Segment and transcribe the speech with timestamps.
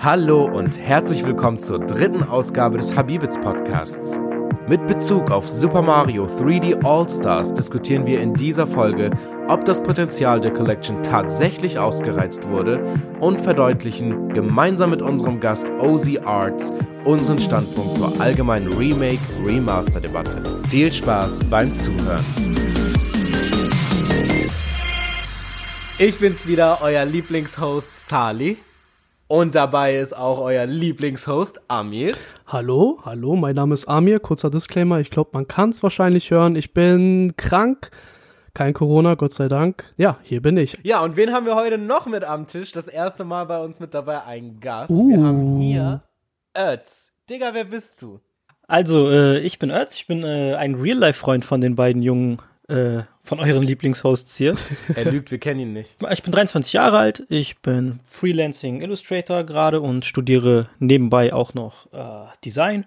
[0.00, 4.16] Hallo und herzlich willkommen zur dritten Ausgabe des Habibits Podcasts.
[4.68, 9.10] Mit Bezug auf Super Mario 3D All-Stars diskutieren wir in dieser Folge,
[9.48, 12.80] ob das Potenzial der Collection tatsächlich ausgereizt wurde
[13.18, 16.72] und verdeutlichen gemeinsam mit unserem Gast OZ Arts
[17.04, 20.62] unseren Standpunkt zur allgemeinen Remake-Remaster-Debatte.
[20.68, 22.24] Viel Spaß beim Zuhören.
[25.98, 28.58] Ich bin's wieder, euer Lieblingshost Sali.
[29.30, 32.12] Und dabei ist auch euer Lieblingshost Amir.
[32.46, 34.20] Hallo, hallo, mein Name ist Amir.
[34.20, 36.56] Kurzer Disclaimer, ich glaube, man kann es wahrscheinlich hören.
[36.56, 37.90] Ich bin krank.
[38.54, 39.92] Kein Corona, Gott sei Dank.
[39.98, 40.78] Ja, hier bin ich.
[40.82, 42.72] Ja, und wen haben wir heute noch mit am Tisch?
[42.72, 44.90] Das erste Mal bei uns mit dabei ein Gast.
[44.90, 45.10] Uh.
[45.10, 46.02] Wir haben hier
[46.56, 47.12] Ötz.
[47.28, 48.20] Digga, wer bist du?
[48.66, 53.02] Also, äh, ich bin Ötz, ich bin äh, ein Real-Life-Freund von den beiden jungen, äh,
[53.28, 54.54] von euren Lieblingshosts hier.
[54.94, 55.96] Er lügt, wir kennen ihn nicht.
[56.10, 61.92] Ich bin 23 Jahre alt, ich bin Freelancing Illustrator gerade und studiere nebenbei auch noch
[61.92, 62.86] äh, Design.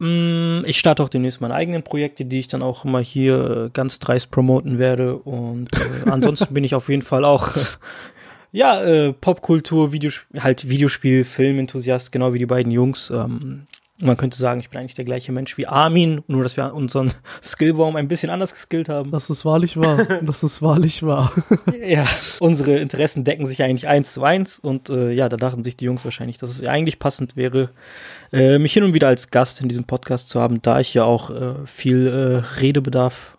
[0.00, 3.70] Mm, Ich starte auch demnächst meine eigenen Projekte, die ich dann auch immer hier äh,
[3.72, 5.16] ganz dreist promoten werde.
[5.16, 7.60] Und äh, ansonsten bin ich auf jeden Fall auch, äh,
[8.52, 13.10] ja, äh, Popkultur, Videosp halt Videospiel, Film-Enthusiast, genau wie die beiden Jungs.
[13.10, 13.68] Ähm,
[14.04, 17.12] man könnte sagen, ich bin eigentlich der gleiche Mensch wie Armin, nur dass wir unseren
[17.42, 19.10] Skillbaum ein bisschen anders geskillt haben.
[19.10, 20.06] Das ist wahrlich wahr.
[20.22, 21.32] Das ist wahrlich wahr.
[21.86, 22.06] Ja,
[22.40, 25.84] unsere Interessen decken sich eigentlich eins zu eins und äh, ja, da dachten sich die
[25.84, 27.70] Jungs wahrscheinlich, dass es ja eigentlich passend wäre,
[28.32, 31.04] äh, mich hin und wieder als Gast in diesem Podcast zu haben, da ich ja
[31.04, 33.36] auch äh, viel äh, Redebedarf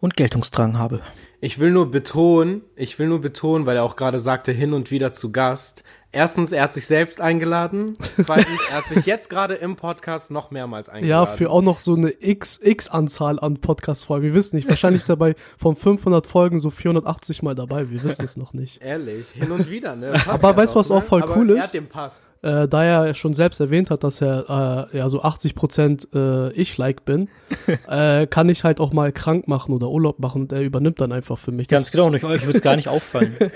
[0.00, 1.00] und Geltungsdrang habe.
[1.40, 4.90] Ich will nur betonen, ich will nur betonen, weil er auch gerade sagte, hin und
[4.90, 5.84] wieder zu Gast.
[6.16, 7.98] Erstens, er hat sich selbst eingeladen.
[8.24, 11.36] Zweitens, er hat sich jetzt gerade im Podcast noch mehrmals Ja, eingeladen.
[11.36, 14.24] für auch noch so eine XX-Anzahl an Podcast-Folgen.
[14.24, 14.66] Wir wissen nicht.
[14.66, 17.90] Wahrscheinlich ist er bei von 500 Folgen so 480 Mal dabei.
[17.90, 18.82] Wir wissen es noch nicht.
[18.82, 20.12] Ehrlich, hin und wieder, ne?
[20.14, 21.64] Passt Aber ja weißt du, was auch voll Aber cool Er ist?
[21.64, 22.22] hat den Pass.
[22.46, 27.04] Äh, da er schon selbst erwähnt hat, dass er äh, ja so 80% äh, ich-like
[27.04, 27.28] bin,
[27.88, 31.10] äh, kann ich halt auch mal krank machen oder Urlaub machen und er übernimmt dann
[31.10, 31.66] einfach für mich.
[31.66, 33.34] Ganz Das- genau, und euch wird es gar nicht auffallen.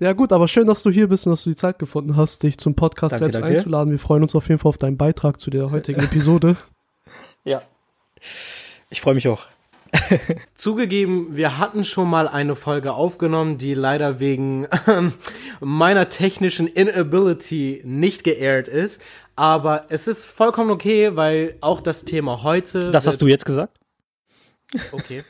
[0.00, 2.42] Ja gut, aber schön, dass du hier bist und dass du die Zeit gefunden hast,
[2.42, 3.56] dich zum Podcast Danke, selbst danke.
[3.56, 3.92] einzuladen.
[3.92, 6.56] Wir freuen uns auf jeden Fall auf deinen Beitrag zu der heutigen Episode.
[7.44, 7.62] ja.
[8.90, 9.46] Ich freue mich auch.
[10.54, 14.66] Zugegeben, wir hatten schon mal eine Folge aufgenommen, die leider wegen
[15.60, 19.00] meiner technischen Inability nicht geairt ist.
[19.36, 22.90] Aber es ist vollkommen okay, weil auch das Thema heute.
[22.90, 23.78] Das hast du jetzt gesagt?
[24.92, 25.24] Okay.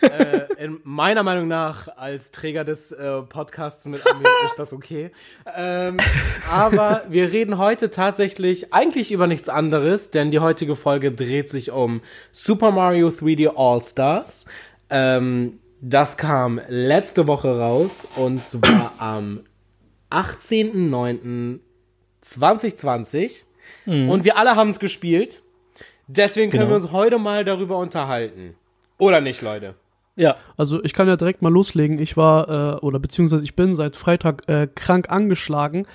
[0.00, 5.10] Äh, in meiner Meinung nach, als Träger des äh, Podcasts mit Amir, ist das okay.
[5.56, 5.98] Ähm,
[6.50, 11.70] aber wir reden heute tatsächlich eigentlich über nichts anderes, denn die heutige Folge dreht sich
[11.70, 12.00] um
[12.32, 14.46] Super Mario 3D All-Stars.
[14.90, 19.40] Ähm, das kam letzte Woche raus und zwar am
[22.22, 23.44] 18.09.2020.
[23.86, 25.42] Und wir alle haben es gespielt.
[26.06, 26.72] Deswegen können Genau.
[26.78, 28.54] wir uns heute mal darüber unterhalten.
[29.02, 29.74] Oder nicht, Leute?
[30.14, 30.36] Ja.
[30.56, 31.98] Also ich kann ja direkt mal loslegen.
[31.98, 35.88] Ich war, äh, oder beziehungsweise ich bin seit Freitag äh, krank angeschlagen,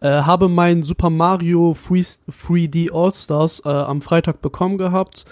[0.00, 1.96] äh, habe mein Super Mario 3,
[2.30, 5.26] 3D All-Stars äh, am Freitag bekommen gehabt,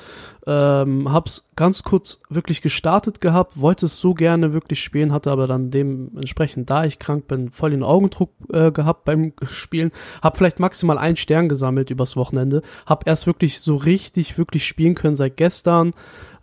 [0.47, 5.47] ähm, hab's ganz kurz wirklich gestartet gehabt, wollte es so gerne wirklich spielen, hatte aber
[5.47, 9.91] dann dementsprechend, da ich krank bin, voll den Augendruck äh, gehabt beim Spielen,
[10.23, 14.95] hab vielleicht maximal einen Stern gesammelt übers Wochenende, hab erst wirklich so richtig, wirklich spielen
[14.95, 15.93] können seit gestern,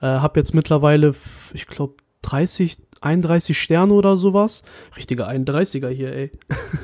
[0.02, 1.14] äh, hab jetzt mittlerweile,
[1.54, 4.62] ich glaube, 30, 31 Sterne oder sowas.
[4.96, 6.32] Richtiger 31er hier, ey.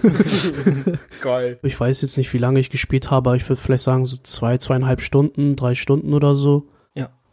[1.22, 1.60] Geil.
[1.62, 4.18] Ich weiß jetzt nicht, wie lange ich gespielt habe, aber ich würde vielleicht sagen, so
[4.18, 6.68] zwei, zweieinhalb Stunden, drei Stunden oder so.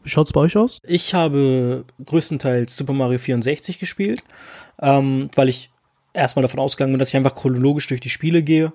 [0.05, 0.81] Wie schaut's bei euch aus?
[0.87, 4.23] Ich habe größtenteils Super Mario 64 gespielt,
[4.81, 5.71] ähm, weil ich
[6.13, 8.73] erstmal davon ausgegangen bin, dass ich einfach chronologisch durch die Spiele gehe.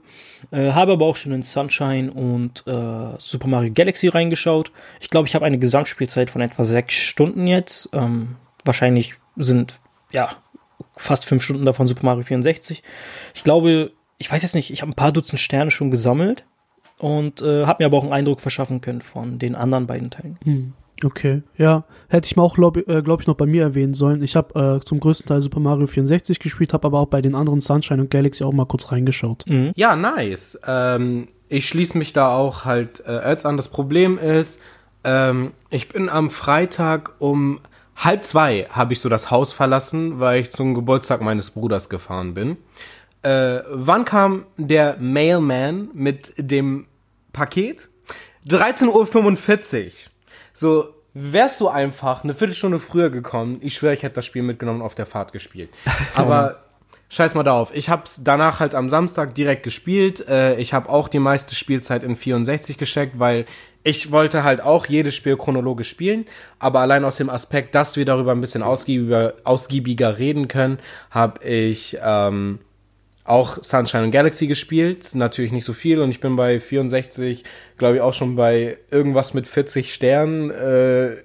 [0.52, 4.72] Äh, habe aber auch schon in Sunshine und äh, Super Mario Galaxy reingeschaut.
[5.00, 7.90] Ich glaube, ich habe eine Gesamtspielzeit von etwa sechs Stunden jetzt.
[7.94, 8.36] Ähm,
[8.66, 9.80] wahrscheinlich sind,
[10.12, 10.36] ja,
[10.98, 12.84] fast fünf Stunden davon Super Mario 64.
[13.34, 16.44] Ich glaube, ich weiß jetzt nicht, ich habe ein paar Dutzend Sterne schon gesammelt
[16.98, 20.38] und äh, habe mir aber auch einen Eindruck verschaffen können von den anderen beiden Teilen.
[20.44, 20.74] Hm.
[21.04, 21.84] Okay, ja.
[22.08, 24.24] Hätte ich mal auch, glaube äh, glaub ich, noch bei mir erwähnen sollen.
[24.24, 27.36] Ich habe äh, zum größten Teil Super Mario 64 gespielt, habe aber auch bei den
[27.36, 29.46] anderen Sunshine und Galaxy auch mal kurz reingeschaut.
[29.48, 29.72] Mhm.
[29.76, 30.60] Ja, nice.
[30.66, 33.58] Ähm, ich schließe mich da auch halt äh, als an.
[33.58, 34.60] Das Problem ist,
[35.04, 37.60] ähm, ich bin am Freitag um
[37.96, 42.34] halb zwei habe ich so das Haus verlassen, weil ich zum Geburtstag meines Bruders gefahren
[42.34, 42.58] bin.
[43.22, 46.88] Äh, wann kam der Mailman mit dem
[47.34, 47.90] Paket?
[48.48, 49.92] 13.45 Uhr.
[50.54, 54.82] So, wärst du einfach eine Viertelstunde früher gekommen, ich schwöre, ich hätte das Spiel mitgenommen
[54.82, 55.70] und auf der Fahrt gespielt.
[56.16, 56.64] Aber
[57.10, 57.74] scheiß mal darauf.
[57.74, 60.28] Ich hab's danach halt am Samstag direkt gespielt.
[60.28, 63.46] Äh, ich habe auch die meiste Spielzeit in 64 gesteckt, weil
[63.84, 66.26] ich wollte halt auch jedes Spiel chronologisch spielen,
[66.60, 70.80] aber allein aus dem Aspekt, dass wir darüber ein bisschen ausgiebiger, ausgiebiger reden können,
[71.10, 72.60] habe ich ähm,
[73.30, 75.14] auch Sunshine und Galaxy gespielt.
[75.14, 77.44] Natürlich nicht so viel und ich bin bei 64,
[77.78, 80.50] glaube ich, auch schon bei irgendwas mit 40 Sternen.
[80.50, 81.18] Äh,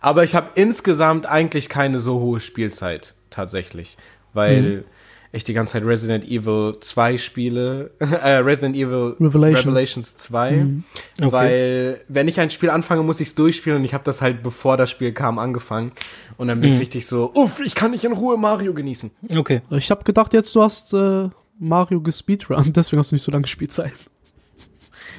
[0.00, 3.96] aber ich habe insgesamt eigentlich keine so hohe Spielzeit tatsächlich,
[4.32, 4.84] weil mhm.
[5.32, 9.72] ich die ganze Zeit Resident Evil 2 spiele, äh, Resident Evil Revelation.
[9.72, 10.84] Revelations 2, mhm.
[11.20, 11.32] okay.
[11.32, 14.44] weil wenn ich ein Spiel anfange, muss ich es durchspielen und ich habe das halt
[14.44, 15.90] bevor das Spiel kam angefangen
[16.36, 16.76] und dann bin mhm.
[16.76, 19.10] ich richtig so, uff, ich kann nicht in Ruhe Mario genießen.
[19.36, 19.62] Okay.
[19.70, 21.28] Ich habe gedacht, jetzt du hast äh,
[21.60, 23.92] Mario gespeedrun, deswegen hast du nicht so lange Spielzeit.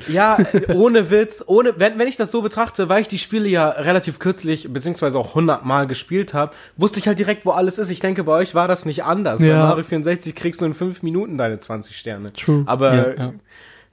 [0.07, 0.37] Ja,
[0.73, 4.19] ohne Witz, ohne, wenn, wenn ich das so betrachte, weil ich die Spiele ja relativ
[4.19, 7.89] kürzlich, beziehungsweise auch 100 Mal gespielt habe, wusste ich halt direkt, wo alles ist.
[7.89, 9.41] Ich denke, bei euch war das nicht anders.
[9.41, 9.61] Ja.
[9.61, 12.33] Bei Mario 64 kriegst du in 5 Minuten deine 20 Sterne.
[12.33, 12.63] True.
[12.65, 13.33] Aber ja, ja.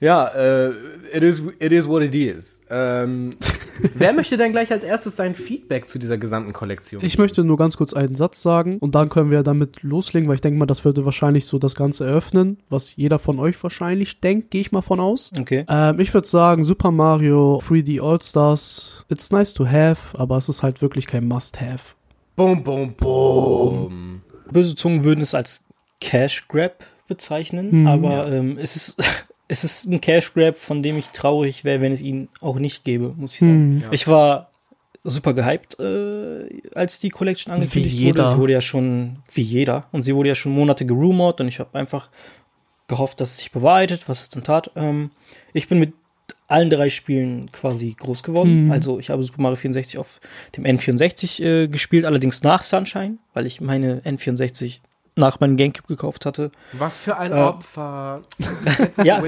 [0.01, 0.69] Ja, äh,
[1.13, 2.61] it, is, it is what it is.
[2.69, 3.31] Ähm,
[3.95, 7.03] wer möchte denn gleich als erstes sein Feedback zu dieser gesamten Kollektion?
[7.03, 10.35] Ich möchte nur ganz kurz einen Satz sagen und dann können wir damit loslegen, weil
[10.35, 14.21] ich denke mal, das würde wahrscheinlich so das Ganze eröffnen, was jeder von euch wahrscheinlich
[14.21, 15.33] denkt, gehe ich mal von aus.
[15.37, 15.65] Okay.
[15.67, 20.63] Ähm, ich würde sagen, Super Mario 3D All-Stars, it's nice to have, aber es ist
[20.63, 21.95] halt wirklich kein Must-Have.
[22.37, 24.21] Boom, boom, boom.
[24.49, 25.61] Böse Zungen würden es als
[25.99, 28.27] Cash Grab bezeichnen, mhm, aber ja.
[28.27, 28.95] ähm, es ist
[29.49, 32.85] es ist ein Cash Grab, von dem ich traurig wäre, wenn es ihn auch nicht
[32.85, 33.51] gäbe, muss ich sagen.
[33.51, 33.81] Hm.
[33.81, 33.87] Ja.
[33.91, 34.51] Ich war
[35.03, 38.23] super gehypt, äh, als die Collection angekündigt wie jeder.
[38.23, 38.29] wurde.
[38.29, 41.59] Sie wurde ja schon, wie jeder, und sie wurde ja schon Monate gerumort und ich
[41.59, 42.09] habe einfach
[42.87, 44.71] gehofft, dass es sich bewahrheitet, was es dann tat.
[44.75, 45.09] Ähm,
[45.53, 45.93] ich bin mit
[46.47, 48.65] allen drei Spielen quasi groß geworden.
[48.65, 48.71] Hm.
[48.71, 50.21] Also ich habe Super Mario 64 auf
[50.57, 54.79] dem N64 äh, gespielt, allerdings nach Sunshine, weil ich meine N64
[55.15, 56.51] nach meinem Gamecube gekauft hatte.
[56.73, 58.21] Was für ein äh, Opfer.
[59.03, 59.21] ja,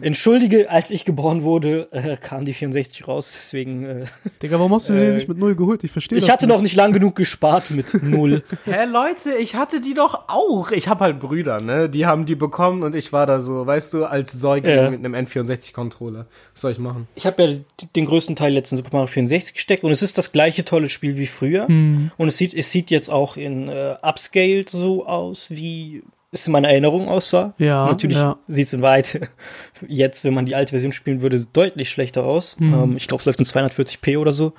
[0.00, 3.84] entschuldige, als ich geboren wurde, äh, kam die 64 raus, deswegen.
[3.84, 4.04] Äh,
[4.42, 5.84] Digga, warum hast du sie nicht mit null geholt?
[5.84, 6.54] Ich verstehe Ich hatte nicht.
[6.54, 8.42] noch nicht lang genug gespart mit null.
[8.64, 10.70] Hä, Leute, ich hatte die doch auch.
[10.70, 11.88] Ich habe halt Brüder, ne?
[11.88, 14.90] Die haben die bekommen und ich war da so, weißt du, als Säugling ja.
[14.90, 16.26] mit einem N64-Controller.
[16.52, 17.08] Was soll ich machen?
[17.14, 20.32] Ich habe ja den größten Teil letzten Super Mario 64 gesteckt und es ist das
[20.32, 21.66] gleiche tolle Spiel wie früher.
[21.68, 22.10] Hm.
[22.16, 25.13] Und es sieht, es sieht jetzt auch in äh, Upscaled so aus,
[25.50, 26.02] wie
[26.32, 27.54] es in meiner Erinnerung aussah.
[27.58, 27.86] Ja.
[27.86, 28.36] Natürlich ja.
[28.48, 29.20] sieht es in Wahrheit
[29.88, 32.58] jetzt, wenn man die alte Version spielen würde, deutlich schlechter aus.
[32.58, 32.74] Mhm.
[32.74, 34.52] Ähm, ich glaube, es läuft in 240p oder so.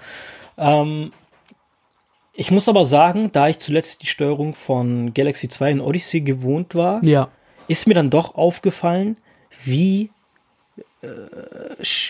[0.57, 1.11] Ähm,
[2.33, 6.75] ich muss aber sagen, da ich zuletzt die Steuerung von Galaxy 2 in Odyssey gewohnt
[6.75, 7.29] war, ja.
[7.67, 9.17] ist mir dann doch aufgefallen,
[9.63, 10.09] wie,
[11.01, 11.07] äh,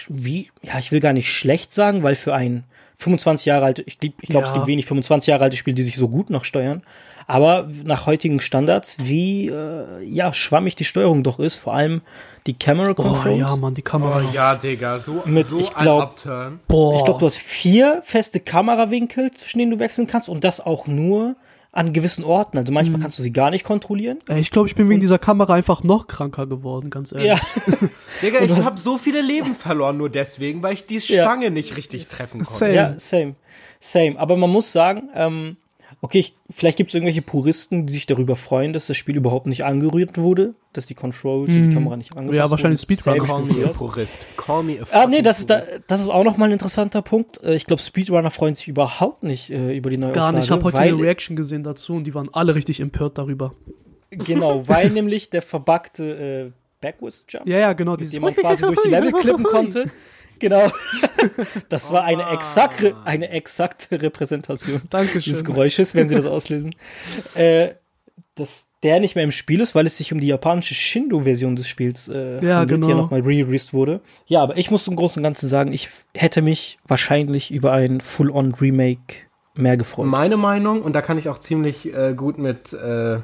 [0.08, 2.64] wie, ja, ich will gar nicht schlecht sagen, weil für ein
[2.98, 4.52] 25 Jahre alt, ich, ich glaube, ja.
[4.52, 6.84] es gibt wenig 25 Jahre alte Spiele, die sich so gut noch steuern.
[7.28, 12.02] Aber nach heutigen Standards, wie äh, ja, schwammig die Steuerung doch ist, vor allem
[12.46, 13.26] die Camera Controls.
[13.26, 14.22] Oh ja, Mann, die Kamera.
[14.24, 16.60] Oh ja, Digga, so, Mit, so ich glaub, ein Upturn.
[16.68, 16.98] Boah.
[16.98, 20.86] Ich glaube, du hast vier feste Kamerawinkel, zwischen denen du wechseln kannst und das auch
[20.86, 21.36] nur
[21.72, 22.58] an gewissen Orten.
[22.58, 23.02] Also manchmal mhm.
[23.04, 24.20] kannst du sie gar nicht kontrollieren.
[24.30, 27.28] Ich glaube, ich bin wegen dieser Kamera einfach noch kranker geworden, ganz ehrlich.
[27.28, 27.40] Ja.
[28.22, 31.50] Digga, ich habe so viele Leben verloren nur deswegen, weil ich die Stange ja.
[31.50, 32.60] nicht richtig treffen konnte.
[32.60, 32.74] Same.
[32.74, 33.36] Ja, same.
[33.82, 34.20] Same.
[34.20, 35.58] Aber man muss sagen, ähm,
[36.02, 39.48] okay, ich, vielleicht gibt es irgendwelche Puristen, die sich darüber freuen, dass das Spiel überhaupt
[39.48, 41.70] nicht angerührt wurde, dass die Controls mm.
[41.70, 43.18] die Kamera nicht angepasst Ja, wahrscheinlich Speedrun.
[43.18, 44.26] Call me a Purist.
[44.38, 47.44] Call me a Ah, nee, das ist, da, das ist auch nochmal ein interessanter Punkt.
[47.44, 50.46] Äh, ich glaube, Speedrunner freuen sich überhaupt nicht äh, über die neue Gar nicht.
[50.46, 53.54] Ich habe heute eine Reaction gesehen dazu und die waren alle richtig empört darüber.
[54.10, 58.62] Genau, weil nämlich der verbuggte äh, Backwards Jump, ja, ja, genau, mit dem man quasi
[58.62, 59.92] durch die Level klippen konnte.
[60.40, 60.72] Genau.
[61.70, 65.22] Das war eine, exakte, eine exakte Repräsentation Dankeschön.
[65.22, 66.76] dieses Geräusches, wenn Sie das auslösen.
[67.36, 67.76] Äh,
[68.36, 71.68] dass der nicht mehr im Spiel ist, weil es sich um die japanische Shindo-Version des
[71.68, 72.86] Spiels äh, ja, genau.
[72.86, 74.02] die ja nochmal re-released wurde.
[74.28, 78.02] Ja, aber ich muss im Großen und Ganzen sagen, ich hätte mich wahrscheinlich über ein
[78.02, 79.16] Full-on-Remake
[79.56, 80.06] mehr gefreut.
[80.06, 83.20] Meine Meinung, und da kann ich auch ziemlich äh, gut mit äh,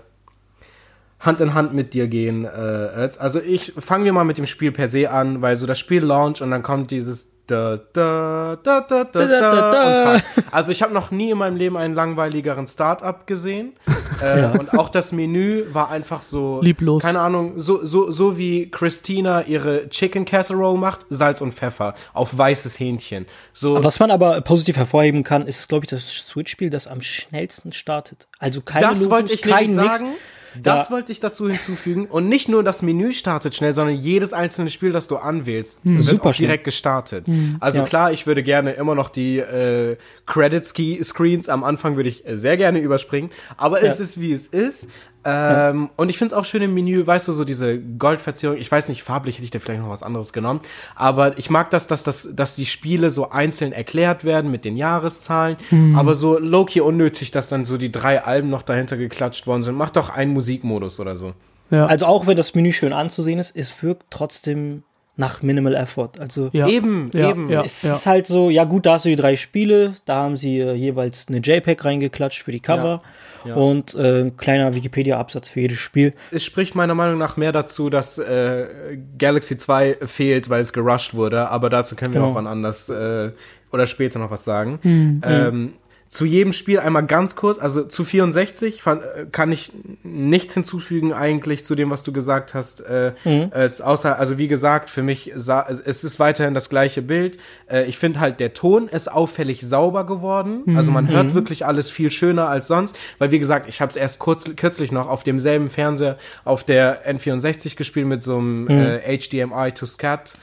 [1.22, 2.46] Hand in Hand mit dir gehen.
[2.46, 5.80] Äh, also ich fangen wir mal mit dem Spiel per se an, weil so das
[5.80, 10.22] Spiel launch und dann kommt dieses da, da, da, da, da, da, da.
[10.52, 13.74] Also ich habe noch nie in meinem Leben einen langweiligeren Start-up gesehen.
[14.22, 14.52] Äh, ja.
[14.52, 17.02] Und auch das Menü war einfach so lieblos.
[17.02, 22.38] Keine Ahnung, so, so, so wie Christina ihre Chicken Casserole macht, Salz und Pfeffer auf
[22.38, 23.26] weißes Hähnchen.
[23.52, 23.84] So.
[23.84, 28.28] Was man aber positiv hervorheben kann, ist, glaube ich, das Switch-Spiel, das am schnellsten startet.
[28.38, 30.10] Also keine Das Logos, wollte ich kein sagen.
[30.10, 30.20] Nix.
[30.62, 30.94] Das da.
[30.94, 32.06] wollte ich dazu hinzufügen.
[32.06, 35.98] Und nicht nur das Menü startet schnell, sondern jedes einzelne Spiel, das du anwählst, hm,
[35.98, 37.28] wird super auch direkt gestartet.
[37.28, 37.58] Hm.
[37.60, 37.86] Also ja.
[37.86, 42.80] klar, ich würde gerne immer noch die äh, Credit-Screens am Anfang würde ich sehr gerne
[42.80, 43.32] überspringen.
[43.58, 43.90] Aber ja.
[43.90, 44.90] es ist wie es ist.
[45.24, 48.58] Ähm, Und ich finde es auch schön im Menü, weißt du, so diese Goldverzierung.
[48.58, 50.62] Ich weiß nicht, farblich hätte ich da vielleicht noch was anderes genommen.
[50.96, 54.78] Aber ich mag das, dass, das, dass die Spiele so einzeln erklärt werden mit den
[54.78, 55.58] Jahreszahlen.
[55.96, 59.76] Aber so low-key unnötig, dass dann so die drei Alben noch dahinter geklatscht worden sind.
[59.76, 61.34] Mach doch einen Musikmodus oder so.
[61.70, 61.86] Ja.
[61.86, 64.84] Also auch wenn das Menü schön anzusehen ist, es wirkt trotzdem
[65.18, 66.12] nach Minimal Effort.
[66.20, 66.68] Also ja.
[66.68, 67.50] Eben, Ja, eben.
[67.50, 67.64] ja.
[67.64, 70.60] es ist halt so, ja gut, da hast du die drei Spiele, da haben sie
[70.60, 73.02] äh, jeweils eine JPEG reingeklatscht für die Cover
[73.46, 73.56] Ja.
[73.56, 76.14] und äh, ein kleiner Wikipedia-Absatz für jedes Spiel.
[76.32, 81.14] Es spricht meiner Meinung nach mehr dazu, dass äh, Galaxy 2 fehlt, weil es gerusht
[81.14, 82.32] wurde, aber dazu können wir Genau.
[82.32, 83.32] auch wann anders äh,
[83.72, 84.80] oder später noch was sagen.
[85.24, 85.74] Ähm,
[86.12, 89.72] zu jedem Spiel einmal ganz kurz, also zu 64 fand, äh, kann ich
[90.04, 92.82] nichts hinzufügen eigentlich zu dem, was du gesagt hast.
[92.82, 93.14] Äh,
[93.52, 97.38] als außer, also wie gesagt, für mich sah, es ist weiterhin das gleiche Bild.
[97.72, 100.76] Äh, ich finde halt, der Ton ist auffällig sauber geworden.
[100.76, 103.96] Also man hört wirklich alles viel schöner als sonst, weil wie gesagt, ich habe es
[103.96, 109.18] erst kurz, kürzlich noch auf demselben Fernseher auf der N64 gespielt mit so einem äh,
[109.18, 110.34] HDMI to SCAT.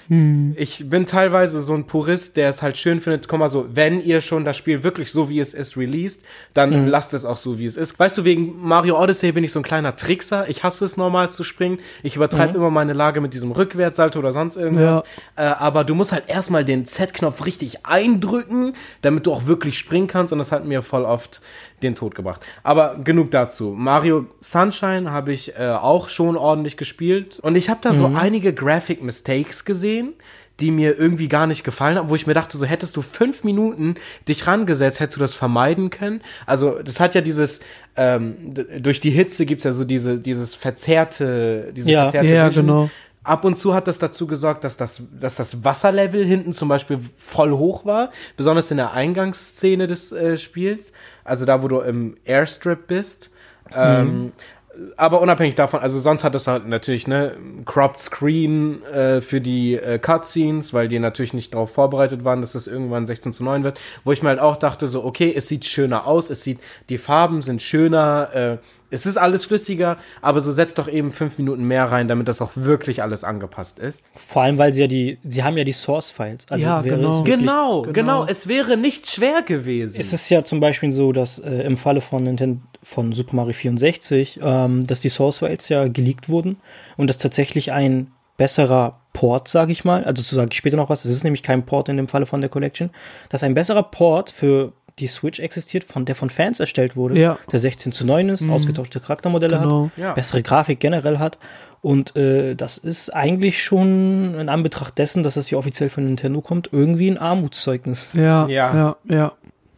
[0.56, 3.28] Ich bin teilweise so ein Purist, der es halt schön findet.
[3.28, 6.22] Komm mal so, wenn ihr schon das Spiel wirklich so wie es ist released,
[6.54, 7.98] dann lasst es auch so wie es ist.
[7.98, 10.48] Weißt du, wegen Mario Odyssey bin ich so ein kleiner Trickser.
[10.48, 11.78] Ich hasse es normal zu springen.
[12.02, 15.02] Ich übertreibe immer meine Lage mit diesem Rückwärtssalto oder sonst irgendwas.
[15.36, 20.06] Äh, aber du musst halt erstmal den Z-Knopf richtig eindrücken, damit du auch wirklich springen
[20.06, 20.32] kannst.
[20.32, 21.40] Und das hat mir voll oft
[21.82, 22.44] den Tod gebracht.
[22.62, 23.74] Aber genug dazu.
[23.76, 27.38] Mario Sunshine habe ich äh, auch schon ordentlich gespielt.
[27.40, 30.14] Und ich habe da so einige Graphic Mistakes gesehen
[30.60, 33.44] die mir irgendwie gar nicht gefallen haben, wo ich mir dachte, so hättest du fünf
[33.44, 33.94] Minuten
[34.26, 36.20] dich rangesetzt, hättest du das vermeiden können.
[36.46, 37.60] Also das hat ja dieses,
[37.96, 42.02] ähm, durch die Hitze gibt's ja so diese, dieses verzerrte, diese Ja.
[42.08, 42.66] verzerrte Ja, Vision.
[42.66, 42.90] genau.
[43.24, 46.98] Ab und zu hat das dazu gesorgt, dass das, dass das Wasserlevel hinten zum Beispiel
[47.18, 50.92] voll hoch war, besonders in der Eingangsszene des äh, Spiels,
[51.24, 53.30] also da, wo du im Airstrip bist.
[53.74, 54.32] Ähm,
[54.96, 59.74] aber unabhängig davon, also sonst hat es halt natürlich ne cropped Screen äh, für die
[59.74, 63.64] äh, Cutscenes, weil die natürlich nicht darauf vorbereitet waren, dass es irgendwann 16 zu 9
[63.64, 66.60] wird, wo ich mir halt auch dachte so, okay, es sieht schöner aus, es sieht,
[66.88, 68.56] die Farben sind schöner, äh,
[68.90, 72.40] es ist alles flüssiger, aber so setzt doch eben fünf Minuten mehr rein, damit das
[72.40, 74.02] auch wirklich alles angepasst ist.
[74.14, 76.46] Vor allem, weil sie ja die, sie haben ja die Source-Files.
[76.48, 77.08] Also Ja, wäre genau.
[77.10, 77.92] Es, wirklich, Genau, genau.
[77.92, 80.00] genau, es wäre nicht schwer gewesen.
[80.00, 83.52] es ist ja zum Beispiel so, dass äh, im Falle von Nintendo, von Super Mario
[83.52, 86.56] 64, ähm, dass die Source-Files ja geleakt wurden
[86.96, 90.88] und dass tatsächlich ein besserer Port, sage ich mal, also zu sage ich später noch
[90.90, 92.90] was, es ist nämlich kein Port in dem Falle von der Collection,
[93.30, 97.38] dass ein besserer Port für die Switch existiert, von der von Fans erstellt wurde, Ja.
[97.52, 99.84] der 16 zu 9 ist, ausgetauschte Charaktermodelle Genau.
[99.86, 100.12] hat, Ja.
[100.14, 101.38] bessere Grafik generell hat.
[101.80, 106.40] Und äh, das ist eigentlich schon in Anbetracht dessen, dass es hier offiziell von Nintendo
[106.40, 108.08] kommt, irgendwie ein Armutszeugnis.
[108.14, 108.74] Ja, Ja.
[108.74, 109.32] ja, ja,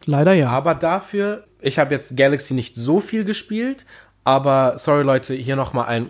[0.07, 0.49] Leider ja.
[0.49, 3.85] Aber dafür, ich habe jetzt Galaxy nicht so viel gespielt,
[4.23, 6.09] aber sorry Leute, hier nochmal ein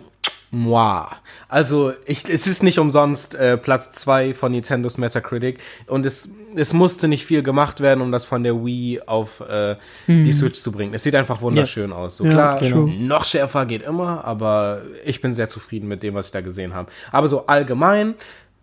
[0.54, 1.06] Moi.
[1.48, 6.74] Also, ich, es ist nicht umsonst äh, Platz zwei von Nintendos Metacritic und es, es
[6.74, 10.70] musste nicht viel gemacht werden, um das von der Wii auf äh, die Switch zu
[10.70, 10.92] bringen.
[10.92, 12.18] Es sieht einfach wunderschön aus.
[12.18, 12.86] So Ja, klar, genau.
[12.86, 16.74] noch schärfer geht immer, aber ich bin sehr zufrieden mit dem, was ich da gesehen
[16.74, 16.92] habe.
[17.12, 18.14] Aber so allgemein,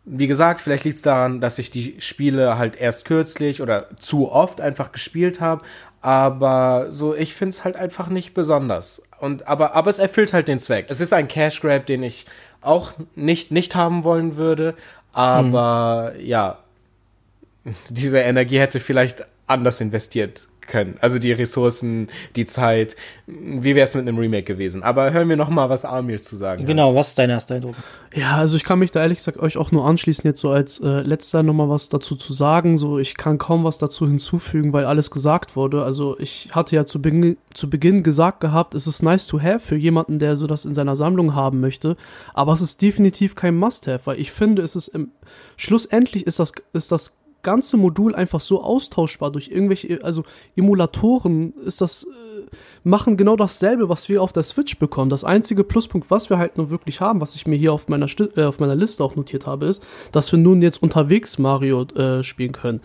[0.06, 4.32] wie gesagt, vielleicht liegt es daran, dass ich die Spiele halt erst kürzlich oder zu
[4.32, 5.64] oft einfach gespielt habe.
[6.02, 9.02] Aber so, ich finde es halt einfach nicht besonders.
[9.20, 10.88] Und, aber, aber es erfüllt halt den Zweck.
[10.90, 12.26] Es ist ein Cash Grab, den ich
[12.62, 14.76] auch nicht, nicht haben wollen würde.
[15.14, 16.60] Aber ja,
[17.90, 20.96] diese Energie hätte vielleicht anders investiert können.
[21.02, 22.08] Also die Ressourcen,
[22.38, 22.96] die Zeit.
[23.28, 24.84] Wie wäre es mit einem Remake gewesen?
[24.84, 26.68] Aber hören wir noch mal, was Amir zu sagen hat.
[26.68, 27.76] Genau, was ist dein erster Eindruck?
[28.14, 30.80] Ja, also ich kann mich da ehrlich gesagt euch auch nur anschließen, jetzt so als
[30.80, 32.78] äh, letzter nochmal was dazu zu sagen.
[32.78, 35.84] So, ich kann kaum was dazu hinzufügen, weil alles gesagt wurde.
[35.84, 39.60] Also ich hatte ja zu, Beginn zu Beginn gesagt gehabt, es ist nice to have
[39.60, 41.98] für jemanden, der so das in seiner Sammlung haben möchte.
[42.34, 45.12] Aber es ist definitiv kein Must-have, weil ich finde, es ist im
[45.58, 50.24] schlussendlich ist das, ist das ganze Modul einfach so austauschbar durch irgendwelche, also
[50.56, 55.10] Emulatoren ist das, äh, machen genau dasselbe, was wir auf der Switch bekommen.
[55.10, 58.08] Das einzige Pluspunkt, was wir halt nur wirklich haben, was ich mir hier auf meiner,
[58.08, 61.84] Sti äh, auf meiner Liste auch notiert habe, ist, dass wir nun jetzt unterwegs Mario
[61.84, 62.82] äh, spielen können.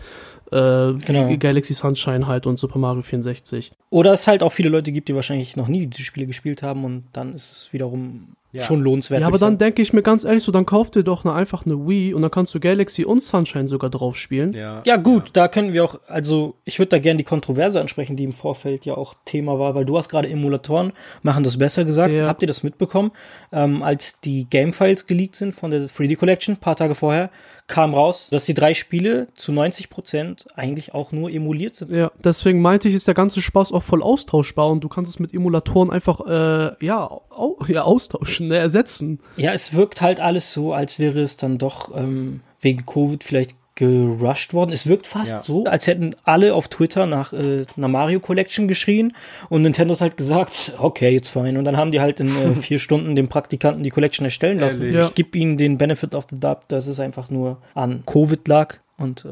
[0.51, 1.27] Äh, Genau.
[1.29, 3.71] wie Galaxy Sunshine halt und Super Mario 64.
[3.89, 6.85] Oder es halt auch viele Leute gibt, die wahrscheinlich noch nie die Spiele gespielt haben
[6.85, 8.63] und dann ist es wiederum Ja.
[8.63, 9.21] schon lohnenswert.
[9.21, 11.65] Ja, aber dann denke ich mir ganz ehrlich so, dann kauf dir doch eine, einfach
[11.65, 14.53] eine Wii und dann kannst du Galaxy und Sunshine sogar drauf spielen.
[14.53, 18.15] Ja, Ja, gut, da können wir auch, also ich würde da gerne die Kontroverse ansprechen,
[18.15, 21.85] die im Vorfeld ja auch Thema war, weil du hast gerade Emulatoren machen das besser
[21.85, 22.13] gesagt.
[22.13, 22.27] Ja.
[22.27, 23.11] Habt ihr das mitbekommen?
[23.51, 27.29] Ähm, als die Gamefiles geleakt sind von der 3D Collection, paar Tage vorher,
[27.67, 31.91] kam raus, dass die drei Spiele zu 90% eigentlich auch nur emuliert sind.
[31.91, 35.19] Ja, deswegen meinte ich, ist der ganze Spaß auch voll austauschbar und du kannst es
[35.19, 39.19] mit Emulatoren einfach, äh, ja, au ja austauschen, ne, ersetzen.
[39.37, 43.55] Ja, es wirkt halt alles so, als wäre es dann doch ähm, wegen Covid vielleicht
[43.75, 44.71] gerusht worden.
[44.71, 45.43] Es wirkt fast Ja.
[45.43, 49.13] so, als hätten alle auf Twitter nach äh, einer Mario Collection geschrien
[49.49, 51.57] und Nintendo hat halt gesagt, okay, jetzt fein.
[51.57, 54.81] Und dann haben die halt in äh, vier Stunden dem Praktikanten die Collection erstellen lassen.
[54.83, 54.95] Ehrlich?
[54.97, 55.07] Ja.
[55.07, 58.75] Ich gebe ihnen den Benefit of the doubt, dass es einfach nur an Covid lag
[58.97, 59.29] und äh,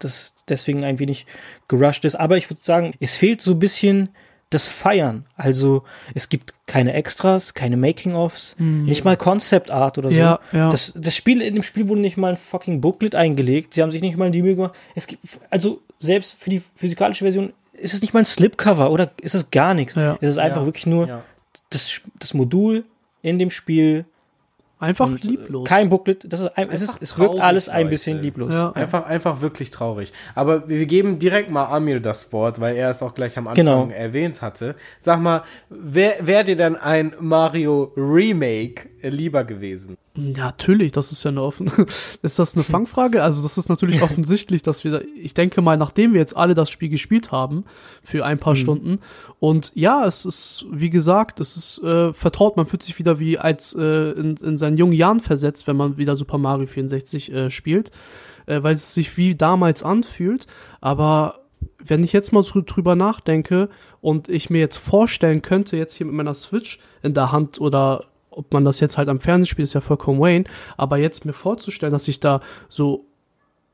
[0.00, 1.24] das deswegen ein wenig
[1.68, 2.16] gerusht ist.
[2.16, 4.08] Aber ich würde sagen, es fehlt so ein bisschen
[4.50, 5.26] das Feiern.
[5.36, 5.82] Also
[6.14, 10.16] es gibt keine Extras, keine Making-ofs, nicht mal Concept Art oder so.
[10.16, 10.68] Ja, ja.
[10.70, 13.74] Das, das Spiel, in dem Spiel wurde nicht mal ein fucking Booklet eingelegt.
[13.74, 14.74] Sie haben sich nicht mal die Mühe gemacht.
[14.94, 19.10] Es gibt, also selbst für die physikalische Version ist es nicht mal ein Slipcover oder
[19.20, 19.94] ist es gar nichts.
[19.96, 20.16] Ja.
[20.20, 20.66] Es ist einfach Ja.
[20.66, 21.22] wirklich nur Ja.
[21.70, 22.84] das, das Modul
[23.22, 24.04] in dem Spiel.
[24.78, 25.66] Einfach und, äh, lieblos.
[25.66, 26.30] Kein Booklet.
[26.30, 28.52] Das ist, ein, es, ist, Einfach es wirkt alles ein bisschen lieblos.
[28.52, 28.72] Ja.
[28.72, 30.12] Einfach, einfach wirklich traurig.
[30.34, 33.64] Aber wir geben direkt mal Amir das Wort, weil er es auch gleich am Anfang
[33.64, 33.88] Genau.
[33.88, 34.76] erwähnt hatte.
[34.98, 39.96] Sag mal, wer wäre dir denn ein Mario Remake lieber gewesen?
[40.14, 41.70] Ja, natürlich, das ist ja eine offen.
[42.22, 43.22] ist das eine Fangfrage?
[43.22, 46.54] Also, das ist natürlich offensichtlich, dass wir da, ich denke mal, nachdem wir jetzt alle
[46.54, 47.64] das Spiel gespielt haben,
[48.02, 49.00] für ein paar Stunden,
[49.38, 53.38] und ja, es ist, wie gesagt, es ist äh, vertraut, man fühlt sich wieder wie
[53.38, 57.50] als äh, in, in seinen jungen Jahren versetzt, wenn man wieder Super Mario 64 äh,
[57.50, 57.90] spielt,
[58.46, 60.46] äh, weil es sich wie damals anfühlt.
[60.80, 61.46] Aber
[61.78, 63.68] wenn ich jetzt mal so drüber nachdenke
[64.00, 68.04] und ich mir jetzt vorstellen könnte, jetzt hier mit meiner Switch in der Hand oder
[68.36, 70.44] ob man das jetzt halt am Fernsehen spielt, ist ja vollkommen Wayne,
[70.76, 73.06] aber jetzt mir vorzustellen, dass ich da so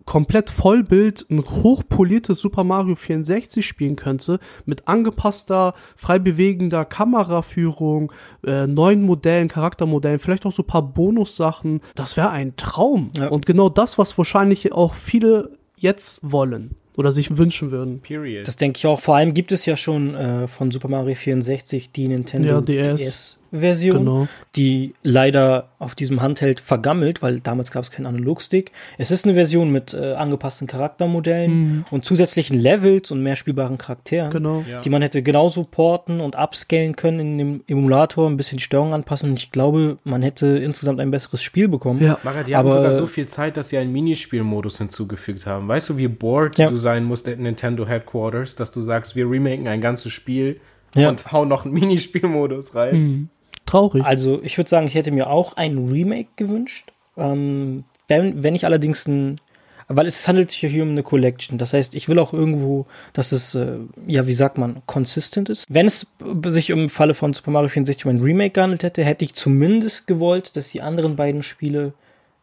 [0.04, 8.12] komplett Vollbild ein hochpoliertes Super Mario 64 spielen könnte, mit angepasster, frei bewegender Kameraführung,
[8.44, 13.10] äh, neuen Modellen, Charaktermodellen, vielleicht auch so ein paar Bonussachen, das wäre ein Traum.
[13.16, 13.28] Ja.
[13.28, 18.00] Und genau das, was wahrscheinlich auch viele jetzt wollen oder sich wünschen würden.
[18.00, 18.46] Period.
[18.46, 19.00] Das denke ich auch.
[19.00, 23.38] Vor allem gibt es ja schon äh, von Super Mario 64 die Nintendo Ja, DS.
[23.52, 24.28] DS-Version, Genau.
[24.56, 28.72] die leider auf diesem Handheld vergammelt, weil damals gab es keinen Analogstick.
[28.98, 34.30] Es ist eine Version mit äh, angepassten Charaktermodellen und zusätzlichen Levels und mehr spielbaren Charakteren,
[34.30, 34.64] Genau.
[34.68, 34.80] Ja.
[34.80, 38.94] die man hätte genauso porten und upscalen können in dem Emulator, ein bisschen die Steuerung
[38.94, 39.30] anpassen.
[39.30, 42.02] Und ich glaube, man hätte insgesamt ein besseres Spiel bekommen.
[42.02, 42.18] Ja.
[42.22, 45.68] Mara, die haben Aber- sogar so viel Zeit, dass sie einen Minispielmodus hinzugefügt haben.
[45.68, 46.68] Weißt du, wie bored Ja.
[46.68, 50.60] du sein musst at Nintendo Headquarters, dass du sagst, wir remaken ein ganzes Spiel
[50.94, 51.08] Ja.
[51.08, 52.92] und hauen noch einen Minispielmodus rein?
[52.92, 53.28] Hm.
[53.66, 54.04] Traurig.
[54.04, 56.92] Also ich würde sagen, ich hätte mir auch ein Remake gewünscht.
[57.16, 59.40] Ähm, wenn, wenn ich allerdings ein,
[59.88, 61.58] weil es handelt sich ja hier um eine Collection.
[61.58, 65.64] Das heißt, ich will auch irgendwo, dass es, äh, ja, wie sagt man, consistent ist.
[65.68, 66.06] Wenn es
[66.46, 70.06] sich im Falle von Super Mario 64 um ein Remake gehandelt hätte, hätte ich zumindest
[70.06, 71.92] gewollt, dass die anderen beiden Spiele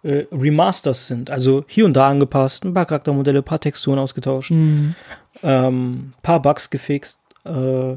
[0.04, 1.30] äh, Remasters sind.
[1.30, 4.96] Also hier und da angepasst, ein paar Charaktermodelle, ein paar Texturen ausgetauscht Hm.
[5.44, 7.20] ähm, paar Bugs gefixt.
[7.46, 7.96] Äh,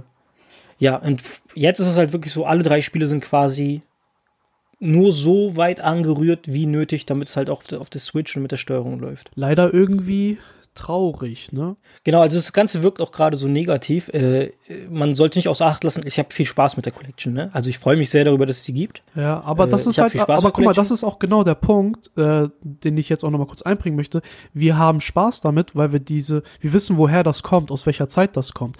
[0.82, 1.22] ja, und
[1.54, 3.82] jetzt ist es halt wirklich so, alle drei Spiele sind quasi
[4.80, 8.34] nur so weit angerührt, wie nötig, damit es halt auch auf der, auf der Switch
[8.34, 9.30] und mit der Steuerung läuft.
[9.36, 10.38] Leider irgendwie
[10.74, 11.76] traurig, ne?
[12.02, 14.08] Genau, also das Ganze wirkt auch gerade so negativ.
[14.08, 14.52] Äh,
[14.90, 17.50] man sollte nicht außer Acht lassen, ich habe viel Spaß mit der Collection, ne?
[17.52, 19.04] Also ich freue mich sehr darüber, dass es sie gibt.
[19.14, 21.54] Ja, aber Äh, das ich ist halt, aber guck mal, das ist auch genau der
[21.54, 24.20] Punkt, äh, den ich jetzt auch nochmal kurz einbringen möchte.
[24.52, 28.36] Wir haben Spaß damit, weil wir diese, wir wissen, woher das kommt, aus welcher Zeit
[28.36, 28.78] das kommt.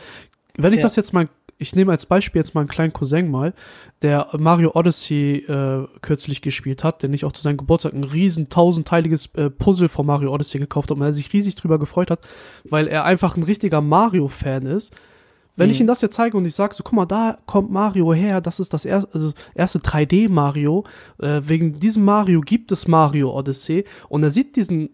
[0.56, 0.84] Wenn ich Ja.
[0.84, 1.28] das jetzt mal,
[1.62, 3.54] ich nehme als Beispiel jetzt mal einen kleinen Cousin mal,
[4.02, 8.48] der Mario Odyssey äh, kürzlich gespielt hat, den ich auch zu seinem Geburtstag ein riesen
[8.50, 12.20] tausendteiliges äh, Puzzle von Mario Odyssey gekauft habe und er sich riesig drüber gefreut hat,
[12.68, 14.94] weil er einfach ein richtiger Mario-Fan ist.
[15.54, 15.84] Wenn ich Mhm.
[15.84, 18.58] ihm das jetzt zeige und ich sage so, guck mal, da kommt Mario her, das
[18.58, 20.84] ist das erste, also erste 3D-Mario,
[21.20, 24.90] äh, wegen diesem Mario gibt es Mario Odyssey und er sieht diesen,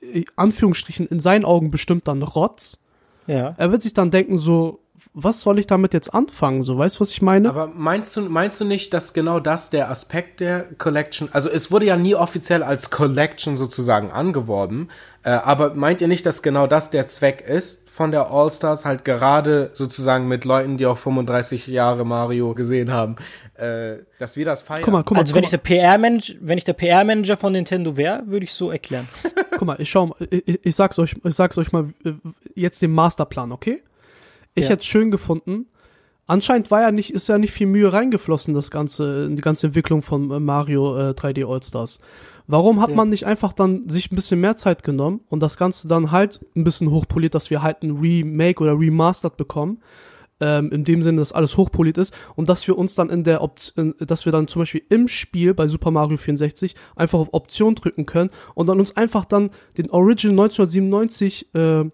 [0.00, 2.78] äh, Anführungsstrichen, in seinen Augen bestimmt dann Rotz.
[3.26, 3.54] Ja.
[3.58, 4.78] Er wird sich dann denken so,
[5.14, 7.48] was soll ich damit jetzt anfangen, so, weißt du, was ich meine?
[7.48, 11.70] Aber meinst du, meinst du nicht, dass genau das der Aspekt der Collection, also es
[11.70, 14.88] wurde ja nie offiziell als Collection sozusagen angeworben,
[15.22, 19.04] äh, aber meint ihr nicht, dass genau das der Zweck ist von der All-Stars, halt
[19.06, 23.16] gerade sozusagen mit Leuten, die auch 35 Jahre Mario gesehen haben,
[23.56, 24.82] äh, dass wir das feiern?
[24.82, 27.36] guck mal, guck mal, Also guck wenn mal, ich der PR-Manager, wenn ich der PR-Manager
[27.38, 29.08] von Nintendo wäre, würde ich so erklären.
[29.52, 32.12] guck mal, ich schau mal, ich, ich- ich sag's euch, ich sag's euch mal äh,
[32.54, 33.82] jetzt den Masterplan, okay?
[34.56, 34.70] Ich Ja.
[34.70, 35.66] hätte es schön gefunden.
[36.26, 39.68] Anscheinend war ja nicht, ist ja nicht viel Mühe reingeflossen, das ganze, in die ganze
[39.68, 42.00] Entwicklung von äh, Mario äh, 3D All-Stars.
[42.48, 42.96] Warum hat Ja.
[42.96, 46.44] man nicht einfach dann sich ein bisschen mehr Zeit genommen und das Ganze dann halt
[46.56, 49.78] ein bisschen hochpoliert, dass wir halt ein Remake oder Remastered bekommen?
[50.38, 53.40] ähm, in dem Sinne, dass alles hochpoliert ist und dass wir uns dann in der
[53.40, 57.74] Option, dass wir dann zum Beispiel im Spiel bei Super Mario 64 einfach auf Option
[57.74, 61.84] drücken können und dann uns einfach dann den Original 1997 äh,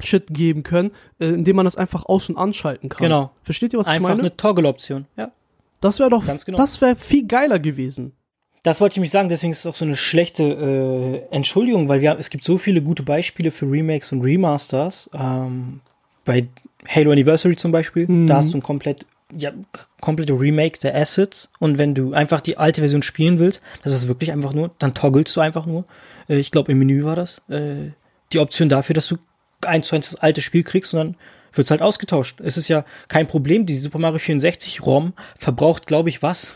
[0.00, 3.02] Shit geben können, äh, indem man das einfach aus- und anschalten kann.
[3.04, 3.30] Genau.
[3.42, 4.20] Versteht ihr, was ich Einfach meine?
[4.22, 5.06] eine Toggle-Option.
[5.16, 5.30] Ja.
[5.80, 6.58] Das wäre doch, Ganz genau.
[6.58, 8.12] das wäre viel geiler gewesen.
[8.62, 10.42] Das wollte ich mich sagen, deswegen ist es auch so eine schlechte
[11.30, 15.08] äh, Entschuldigung, weil wir, es gibt so viele gute Beispiele für Remakes und Remasters.
[15.14, 15.80] Ähm,
[16.24, 16.48] bei
[16.88, 18.26] Halo Anniversary zum Beispiel, Mhm.
[18.26, 19.06] da hast du ein komplett,
[19.36, 19.52] ja,
[20.00, 24.08] komplette Remake der Assets und wenn du einfach die alte Version spielen willst, das ist
[24.08, 25.84] wirklich einfach nur, dann toggelst du einfach nur,
[26.28, 27.90] äh, ich glaube im Menü war das, äh,
[28.32, 29.16] die Option dafür, dass du
[29.66, 31.16] eins zu eins das alte Spiel kriegst dann
[31.56, 32.40] wird's halt ausgetauscht.
[32.40, 36.52] Es ist ja kein Problem, die Super Mario 64 ROM verbraucht, glaube ich, was?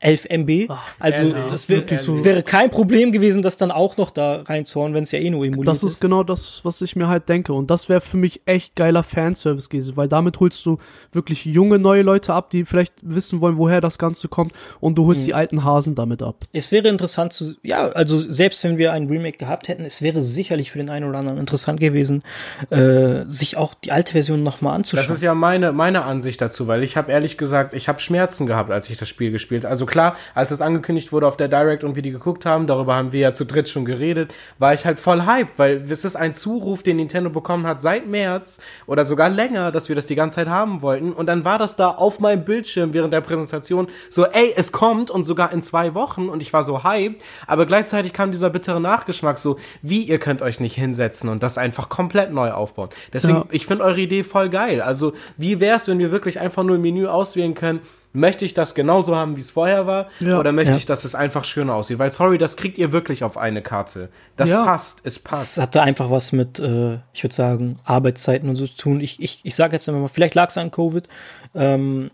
[0.00, 0.70] 11 MB.
[0.98, 2.24] also ehrlich, das wär, wirklich so.
[2.24, 5.44] wäre kein Problem gewesen, das dann auch noch da reinzuhauen, wenn es ja eh nur
[5.44, 7.52] emuliert Das ist genau das, was ich mir halt denke.
[7.52, 10.78] Und das wäre für mich echt geiler Fanservice gewesen, weil damit holst du
[11.12, 14.52] wirklich junge, neue Leute ab, die vielleicht wissen wollen, woher das Ganze kommt.
[14.80, 16.44] Und du holst die alten Hasen damit ab.
[16.52, 20.20] Es wäre interessant zu, ja, also selbst wenn wir ein Remake gehabt hätten, es wäre
[20.20, 22.22] sicherlich für den einen oder anderen interessant gewesen,
[22.70, 25.06] äh, sich auch die alte Version nochmal anzuschauen.
[25.06, 28.46] Das ist ja meine, meine Ansicht dazu, weil ich habe ehrlich gesagt, ich habe Schmerzen
[28.46, 29.57] gehabt, als ich das Spiel gespielt.
[29.64, 32.94] Also klar, als es angekündigt wurde auf der Direct und wir die geguckt haben, darüber
[32.96, 36.16] haben wir ja zu dritt schon geredet, war ich halt voll hyped, weil es ist
[36.16, 40.14] ein Zuruf, den Nintendo bekommen hat seit März oder sogar länger, dass wir das die
[40.14, 41.12] ganze Zeit haben wollten.
[41.12, 45.10] Und dann war das da auf meinem Bildschirm während der Präsentation so, ey, es kommt
[45.10, 48.80] und sogar in zwei Wochen und ich war so hyped, aber gleichzeitig kam dieser bittere
[48.80, 52.88] Nachgeschmack so, wie ihr könnt euch nicht hinsetzen und das einfach komplett neu aufbauen.
[53.12, 53.44] Deswegen, Ja.
[53.50, 54.80] ich finde eure Idee voll geil.
[54.80, 57.80] Also, wie wär's, wenn wir wirklich einfach nur im Menü auswählen können,
[58.12, 60.38] möchte ich das genauso haben, wie es vorher war, Ja.
[60.38, 60.76] oder möchte Ja.
[60.78, 61.98] ich, dass es einfach schöner aussieht?
[61.98, 64.08] Weil, sorry, das kriegt ihr wirklich auf eine Karte.
[64.36, 64.64] Das Ja.
[64.64, 65.56] passt, es Es passt.
[65.58, 69.00] hatte einfach was mit, äh, ich würde sagen, Arbeitszeiten und so zu tun.
[69.00, 71.08] Ich, ich, ich sage jetzt immer mal, vielleicht lag es an Covid.
[71.54, 72.10] Ähm,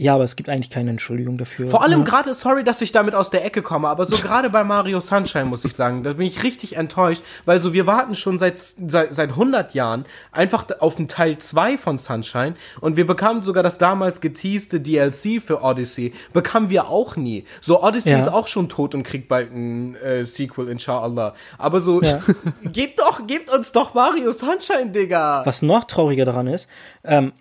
[0.00, 1.66] ja, aber es gibt eigentlich keine Entschuldigung dafür.
[1.68, 4.62] Vor allem gerade, sorry, dass ich damit aus der Ecke komme, aber so gerade bei
[4.62, 8.38] Mario Sunshine muss ich sagen, da bin ich richtig enttäuscht, weil so wir warten schon
[8.38, 13.42] seit, seit, seit 100 Jahren einfach auf den Teil 2 von Sunshine und wir bekamen
[13.42, 17.44] sogar das damals geteaste DLC für Odyssey, bekamen wir auch nie.
[17.60, 18.18] So Odyssey Ja.
[18.18, 21.34] ist auch schon tot und kriegt bald ein äh, Sequel, inshallah.
[21.58, 22.20] Aber so, Ja.
[22.62, 25.42] gebt doch, gebt uns doch Mario Sunshine, Digga.
[25.44, 26.68] Was noch trauriger daran ist,
[27.04, 27.32] ähm,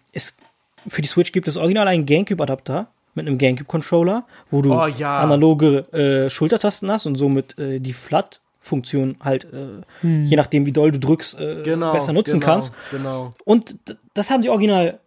[0.88, 5.20] für die Switch gibt es original einen GameCube-Adapter mit einem GameCube-Controller, wo du Oh, ja.
[5.20, 10.92] analoge äh, Schultertasten hast und somit äh, die FLAT-Funktion halt, äh, je nachdem wie doll
[10.92, 12.74] du drückst, äh, Genau, besser nutzen genau, kannst.
[12.92, 13.34] Genau.
[13.46, 13.76] Und
[14.14, 15.00] das haben sie original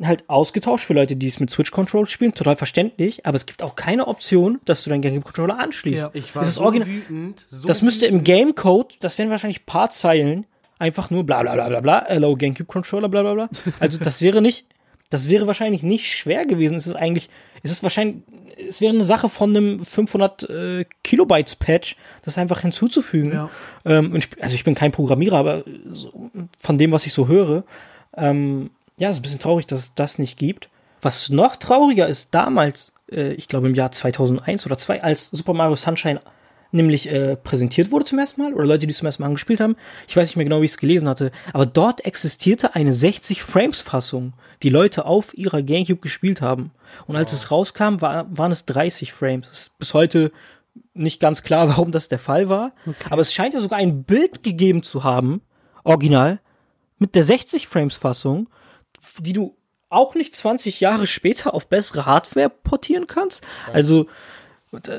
[0.00, 3.62] halt ausgetauscht für Leute, die es mit Switch Control spielen, total verständlich, aber es gibt
[3.64, 5.98] auch keine Option, dass du deinen GameCube Controller anschließt.
[6.02, 6.10] Ja.
[6.12, 7.46] Ich war ist so original- wütend.
[7.50, 10.46] So Das müsste im Gamecode, das wären wahrscheinlich paar Zeilen,
[10.78, 13.48] einfach nur bla bla bla bla bla, hello GameCube Controller, bla bla bla.
[13.80, 14.66] Also das wäre nicht,
[15.10, 16.76] das wäre wahrscheinlich nicht schwer gewesen.
[16.76, 17.30] Es ist eigentlich,
[17.62, 18.22] es ist wahrscheinlich,
[18.68, 23.32] es wäre eine Sache von einem 500 äh, Kilobytes Patch, das einfach hinzuzufügen.
[23.32, 23.50] Ja.
[23.84, 27.64] Ähm, ich, also ich bin kein Programmierer, aber so, von dem, was ich so höre,
[28.16, 30.68] ähm, ja, es ist ein bisschen traurig, dass es das nicht gibt.
[31.00, 35.54] Was noch trauriger ist, damals, äh, ich glaube im Jahr 2001 oder 2, als Super
[35.54, 36.20] Mario Sunshine
[36.70, 39.60] nämlich äh, präsentiert wurde zum ersten Mal, oder Leute, die es zum ersten Mal angespielt
[39.60, 39.76] haben,
[40.06, 44.34] ich weiß nicht mehr genau, wie ich es gelesen hatte, aber dort existierte eine 60-Frames-Fassung,
[44.62, 46.72] die Leute auf ihrer Gamecube gespielt haben.
[47.06, 49.48] Und als es rauskam, war, waren es 30 Frames.
[49.50, 50.32] Ist bis heute
[50.94, 52.72] nicht ganz klar, warum das der Fall war.
[53.10, 55.40] Aber es scheint ja sogar ein Bild gegeben zu haben,
[55.84, 56.40] original,
[56.98, 58.48] mit der 60-Frames-Fassung,
[59.20, 59.56] die du
[59.90, 63.46] auch nicht 20 Jahre später auf bessere Hardware portieren kannst.
[63.72, 64.06] Also,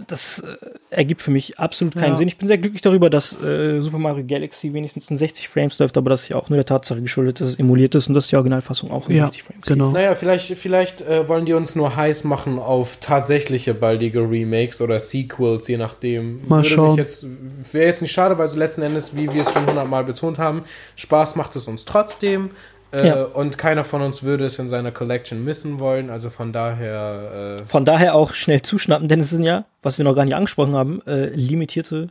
[0.08, 0.56] das äh,
[0.90, 2.16] ergibt für mich absolut keinen Ja.
[2.16, 2.28] Sinn.
[2.28, 5.96] Ich bin sehr glücklich darüber, dass äh, Super Mario Galaxy wenigstens in 60 Frames läuft,
[5.98, 8.28] aber das ist ja auch nur der Tatsache geschuldet, dass es emuliert ist und dass
[8.28, 9.92] die Originalfassung auch in Ja, 60 Frames genau.
[9.92, 15.00] Naja, vielleicht, vielleicht äh, wollen die uns nur heiß machen auf tatsächliche baldige Remakes oder
[15.00, 16.48] Sequels, je nachdem.
[16.48, 16.90] Mal Würde schauen.
[16.92, 17.26] Mich jetzt,
[17.72, 20.64] Wäre jetzt nicht schade, weil so letzten Endes, wie wir es schon hundertmal betont haben,
[20.96, 22.52] Spaß macht es uns trotzdem.
[22.94, 23.24] Äh, Ja.
[23.24, 26.10] Und keiner von uns würde es in seiner Collection missen wollen.
[26.10, 30.16] Also von daher, Von daher auch schnell zuschnappen, denn es sind ja, was wir noch
[30.16, 32.10] gar nicht angesprochen haben, äh, limitierte,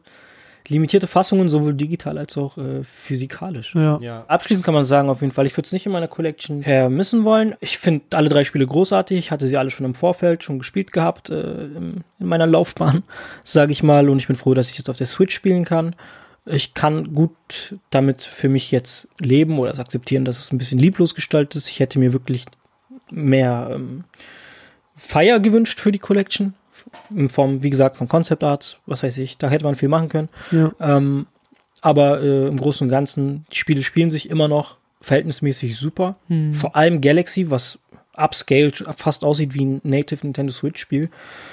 [0.68, 3.74] limitierte Fassungen, sowohl digital als auch äh, physikalisch.
[3.74, 3.96] Ja.
[4.00, 4.24] äh, ja.
[4.28, 7.24] Abschließend kann man sagen, auf jeden Fall, ich würde es nicht in meiner Collection vermissen
[7.24, 7.54] wollen.
[7.60, 9.18] Ich finde alle drei Spiele großartig.
[9.18, 13.02] Ich hatte sie alle schon im Vorfeld schon gespielt gehabt, äh, in meiner Laufbahn,
[13.44, 14.08] sage ich mal.
[14.10, 15.96] Und ich bin froh, dass ich jetzt auf der Switch spielen kann.
[16.50, 20.78] Ich kann gut damit für mich jetzt leben oder es akzeptieren, dass es ein bisschen
[20.78, 21.68] lieblos gestaltet ist.
[21.70, 22.46] Ich hätte mir wirklich
[23.10, 24.04] mehr ähm,
[24.96, 26.54] Fire gewünscht für die Collection.
[27.14, 29.36] In Form, wie gesagt, von Concept Arts, was weiß ich.
[29.38, 30.28] Da hätte man viel machen können.
[30.52, 30.72] Ja.
[30.80, 31.26] Ähm,
[31.80, 34.78] aber äh, im Großen und Ganzen, die Spiele spielen sich immer noch.
[35.00, 36.16] verhältnismäßig super.
[36.52, 37.78] Vor allem Galaxy, was
[38.16, 41.08] upscaled fast aussieht wie ein Native Nintendo Switch Spiel.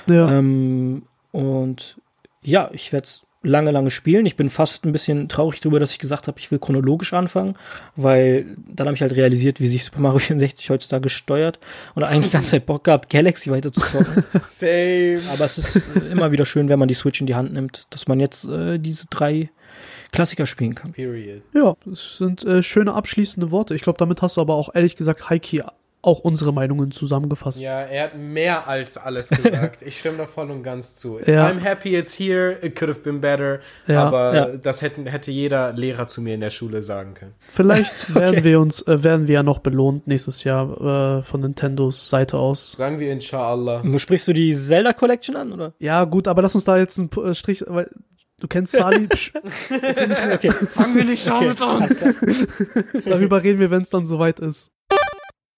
[0.10, 0.31] Ja.
[0.31, 1.97] Ähm, und
[2.41, 4.25] ja, ich werde es lange, lange spielen.
[4.25, 7.55] Ich bin fast ein bisschen traurig darüber, dass ich gesagt habe, ich will chronologisch anfangen,
[7.95, 11.60] weil dann habe ich halt realisiert, wie sich Super Mario 64 heutzutage steuert
[11.93, 14.23] und eigentlich die ganze Zeit Bock gehabt, Galaxy weiter zu zocken.
[14.45, 15.19] Same.
[15.34, 17.88] Aber es ist äh, immer wieder schön, wenn man die Switch in die Hand nimmt,
[17.91, 19.49] dass man jetzt äh, diese drei
[20.12, 20.93] Klassiker spielen kann.
[20.93, 21.41] Period.
[21.53, 23.75] Ja, das sind äh, schöne abschließende Worte.
[23.75, 25.62] Ich glaube, damit hast du aber auch ehrlich gesagt, Heiki,
[26.06, 27.62] auch unsere Meinungen zusammengefasst.
[27.62, 29.82] Ja, er hat mehr als alles gesagt.
[29.86, 31.20] Ich stimme da voll und ganz zu.
[31.26, 31.48] Ja.
[31.48, 32.58] I'm happy it's here.
[32.62, 33.60] It could have been better.
[33.88, 34.04] Ja.
[34.06, 34.48] aber Ja.
[34.58, 37.34] das hätten, hätte jeder Lehrer zu mir in der Schule sagen können.
[37.48, 42.10] Vielleicht werden wir uns, äh, werden wir ja noch belohnt nächstes Jahr äh, von Nintendos
[42.10, 42.74] Seite aus.
[42.74, 43.84] Sagen wir inshallah.
[44.00, 45.74] Sprichst du die Zelda Collection an, oder?
[45.80, 47.89] Ja, gut, aber lass uns da jetzt einen äh, Strich, weil
[48.39, 49.08] du kennst Sali.
[49.10, 49.34] Psch.
[50.34, 50.52] Okay.
[50.52, 51.89] Fangen wir nicht damit an.
[53.06, 54.72] Darüber reden wir, wenn es dann soweit ist.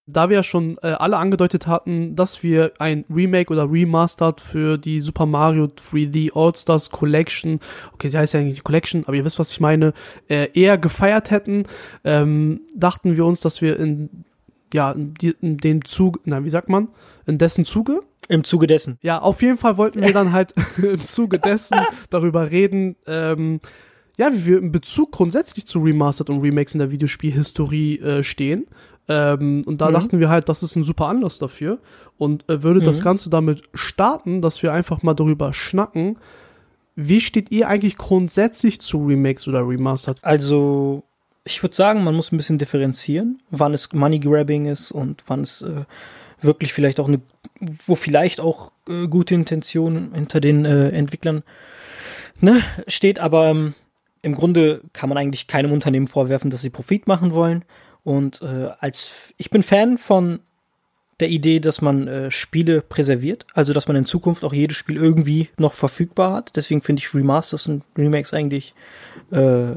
[0.10, 4.78] Da wir ja schon äh, alle angedeutet hatten, dass wir ein Remake oder Remastered für
[4.78, 7.60] die Super Mario 3D All-Stars Collection,
[7.94, 9.94] okay, sie heißt ja eigentlich Collection, aber ihr wisst, was ich meine,
[10.30, 11.66] äh, eher gefeiert hätten,
[12.06, 14.24] ähm, dachten wir uns, dass wir in,
[14.74, 16.88] ja, in, in dem Zug, na, wie sagt man,
[17.26, 18.98] in dessen Zuge Im Zuge dessen.
[19.02, 23.60] ja, auf jeden Fall wollten wir dann halt im Zuge dessen darüber reden, ähm,
[24.18, 28.68] ja, wie wir in Bezug grundsätzlich zu Remastered und Remakes in der Videospielhistorie äh, stehen.
[29.10, 29.94] Ähm, und da Mhm.
[29.94, 31.80] dachten wir halt, das ist ein super Anlass dafür.
[32.18, 33.04] Und äh, würde das Mhm.
[33.04, 36.18] Ganze damit starten, dass wir einfach mal darüber schnacken,
[36.96, 40.18] wie steht ihr eigentlich grundsätzlich zu Remakes oder Remastered?
[40.24, 41.04] Also,
[41.44, 45.42] ich würde sagen, man muss ein bisschen differenzieren, wann es Money Grabbing ist und wann
[45.42, 45.86] es äh,
[46.42, 47.22] wirklich vielleicht auch eine,
[47.86, 51.44] wo vielleicht auch äh, gute Intention hinter den äh, Entwicklern
[52.42, 53.74] ne, steht, aber ähm,
[54.24, 57.64] im Grunde kann man eigentlich keinem Unternehmen vorwerfen, dass sie Profit machen wollen.
[58.08, 60.40] Und äh, als ich bin Fan von
[61.20, 64.96] der Idee, dass man äh, Spiele präserviert, also dass man in Zukunft auch jedes Spiel
[64.96, 66.56] irgendwie noch verfügbar hat.
[66.56, 68.74] Deswegen finde ich Remasters und Remakes eigentlich
[69.32, 69.72] äh,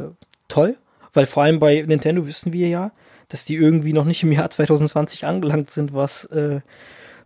[0.46, 0.76] toll,
[1.12, 2.92] weil vor allem bei Nintendo wissen wir ja,
[3.30, 6.60] dass die irgendwie noch nicht im Jahr 2020 angelangt sind, was äh,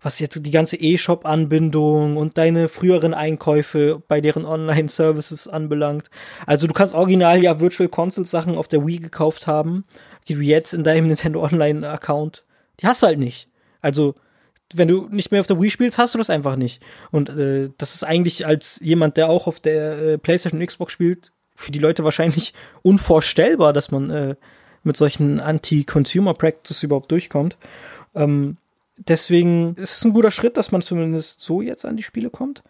[0.01, 6.11] was jetzt die ganze E-Shop-Anbindung und deine früheren Einkäufe bei deren Online-Services anbelangt.
[6.47, 9.85] Also du kannst original ja Virtual Console Sachen auf der Wii gekauft haben,
[10.29, 12.45] die du jetzt in deinem Nintendo Online-Account,
[12.81, 13.49] die hast du halt nicht.
[13.81, 14.15] Also
[14.73, 16.83] wenn du nicht mehr auf der Wii spielst, hast du das einfach nicht.
[17.11, 20.93] Und äh, das ist eigentlich als jemand, der auch auf der äh, PlayStation und Xbox
[20.93, 24.35] spielt, für die Leute wahrscheinlich unvorstellbar, dass man äh,
[24.83, 27.57] mit solchen Anti-Consumer-Practices überhaupt durchkommt.
[28.15, 28.57] Ähm,
[28.97, 32.63] deswegen ist es ein guter Schritt, dass man zumindest so jetzt an die Spiele kommt.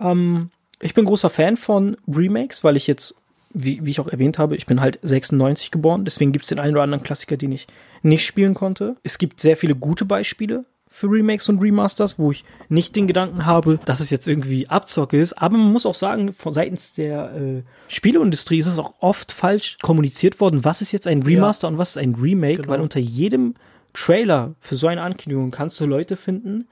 [0.00, 3.14] Ähm, ich bin großer Fan von Remakes, weil ich jetzt,
[3.58, 6.60] wie, wie ich auch erwähnt habe, ich bin halt 96 geboren, deswegen gibt es den
[6.60, 7.66] einen oder anderen Klassiker, den ich
[8.02, 8.96] nicht spielen konnte.
[9.02, 13.44] Es gibt sehr viele gute Beispiele für Remakes und Remasters, wo ich nicht den Gedanken
[13.46, 15.32] habe, dass es jetzt irgendwie Abzocke ist.
[15.34, 19.78] Aber man muss auch sagen, von seitens der äh, Spieleindustrie ist es auch oft falsch
[19.82, 22.68] kommuniziert worden, was ist jetzt ein Remaster und was ist ein Remake, Genau.
[22.68, 23.54] weil unter jedem
[23.94, 26.68] Trailer für so eine Ankündigung kannst du Leute finden,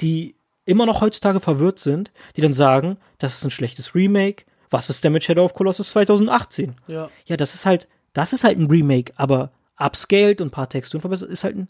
[0.00, 4.44] die immer noch heutzutage verwirrt sind, die dann sagen, das ist ein schlechtes Remake.
[4.70, 6.74] Was ist denn mit Shadow of Colossus 2018?
[6.86, 7.10] Ja.
[7.26, 11.00] Ja, das ist halt, das ist halt ein Remake, aber upscaled und ein paar Texturen
[11.00, 11.68] verbessert ist halt ein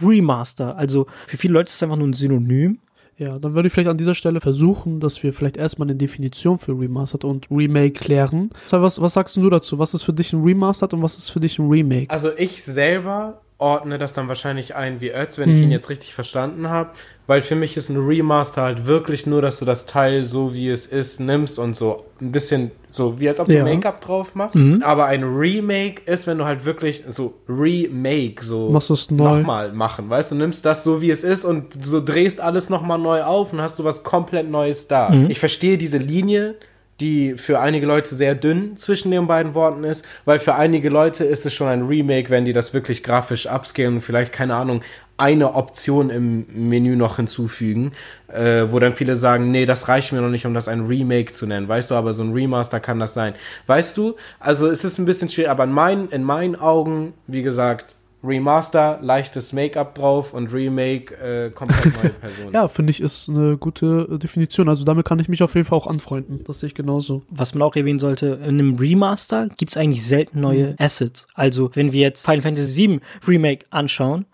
[0.00, 0.76] Remaster.
[0.76, 2.78] Also für viele Leute ist es einfach nur ein Synonym.
[3.16, 6.56] Ja, dann würde ich vielleicht an dieser Stelle versuchen, dass wir vielleicht erstmal eine Definition
[6.58, 8.50] für Remastered und Remake klären.
[8.70, 9.80] Was, was sagst du dazu?
[9.80, 12.08] Was ist für dich ein Remastered und was ist für dich ein Remake?
[12.10, 15.62] Also ich selber ordne das dann wahrscheinlich ein wie Ötz, wenn ich Mhm.
[15.64, 16.90] ihn jetzt richtig verstanden habe.
[17.26, 20.70] Weil für mich ist ein Remaster halt wirklich nur, dass du das Teil so wie
[20.70, 23.64] es ist nimmst und so ein bisschen so wie als ob du Ja.
[23.64, 24.54] Make-up drauf machst.
[24.54, 24.82] Mhm.
[24.82, 28.70] Aber ein Remake ist, wenn du halt wirklich so Remake so
[29.10, 30.08] nochmal machen.
[30.08, 33.52] Weißt du, nimmst das so wie es ist und so drehst alles nochmal neu auf
[33.52, 35.10] und hast du was komplett Neues da.
[35.10, 35.28] Mhm.
[35.30, 36.54] Ich verstehe diese Linie,
[37.00, 41.24] die für einige Leute sehr dünn zwischen den beiden Worten ist, weil für einige Leute
[41.24, 44.82] ist es schon ein Remake, wenn die das wirklich grafisch upscalen und vielleicht, keine Ahnung,
[45.16, 47.92] eine Option im Menü noch hinzufügen,
[48.28, 51.32] äh, wo dann viele sagen, nee, das reicht mir noch nicht, um das ein Remake
[51.32, 53.34] zu nennen, weißt du, aber so ein Remaster kann das sein.
[53.66, 57.42] Weißt du, also es ist ein bisschen schwierig, aber in meinen, in meinen Augen, wie
[57.42, 62.52] gesagt, Remaster, leichtes Make-up drauf und Remake, äh, komplett neue Person.
[62.52, 64.68] Ja, finde ich, ist eine gute äh, Definition.
[64.68, 66.42] Also damit kann ich mich auf jeden Fall auch anfreunden.
[66.44, 67.22] Das sehe ich genauso.
[67.30, 71.28] Was man auch erwähnen sollte, in einem Remaster gibt es eigentlich selten neue Assets.
[71.34, 74.26] Also wenn wir jetzt Final Fantasy VII Remake anschauen,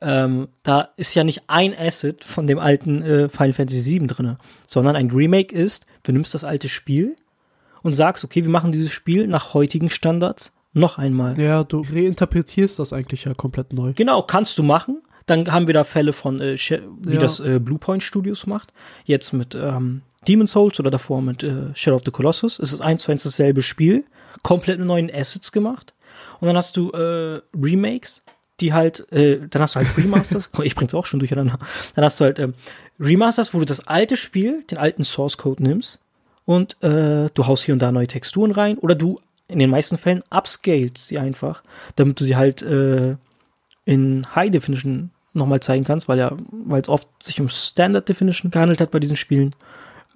[0.00, 4.38] ähm, da ist ja nicht ein Asset von dem alten äh, Final Fantasy VII drinne,
[4.66, 7.16] sondern ein Remake ist, du nimmst das alte Spiel
[7.82, 11.38] und sagst, okay, wir machen dieses Spiel nach heutigen Standards noch einmal.
[11.40, 13.92] Ja, du reinterpretierst das eigentlich ja komplett neu.
[13.94, 15.02] Genau, kannst du machen.
[15.26, 17.18] Dann haben wir da Fälle von, äh, wie Ja.
[17.18, 18.72] das äh, Bluepoint Studios macht.
[19.04, 22.58] Jetzt mit ähm, Demon's Souls oder davor mit äh, Shadow of the Colossus.
[22.58, 24.04] Es ist eins zu eins dasselbe Spiel.
[24.42, 25.94] Komplett mit neuen Assets gemacht.
[26.40, 28.22] Und dann hast du äh, Remakes,
[28.60, 30.48] die halt, äh, dann hast du halt Remasters.
[30.56, 31.58] Mal, ich bring's auch schon durcheinander.
[31.94, 32.54] Dann hast du halt ähm,
[33.00, 36.00] Remasters, wo du das alte Spiel, den alten Source Code nimmst
[36.44, 39.98] und äh, du haust hier und da neue Texturen rein oder du in den meisten
[39.98, 41.62] Fällen upscalest sie einfach,
[41.96, 43.16] damit du sie halt äh,
[43.84, 48.50] in High Definition nochmal zeigen kannst, weil ja, weil es oft sich um Standard Definition
[48.50, 49.54] gehandelt hat bei diesen Spielen.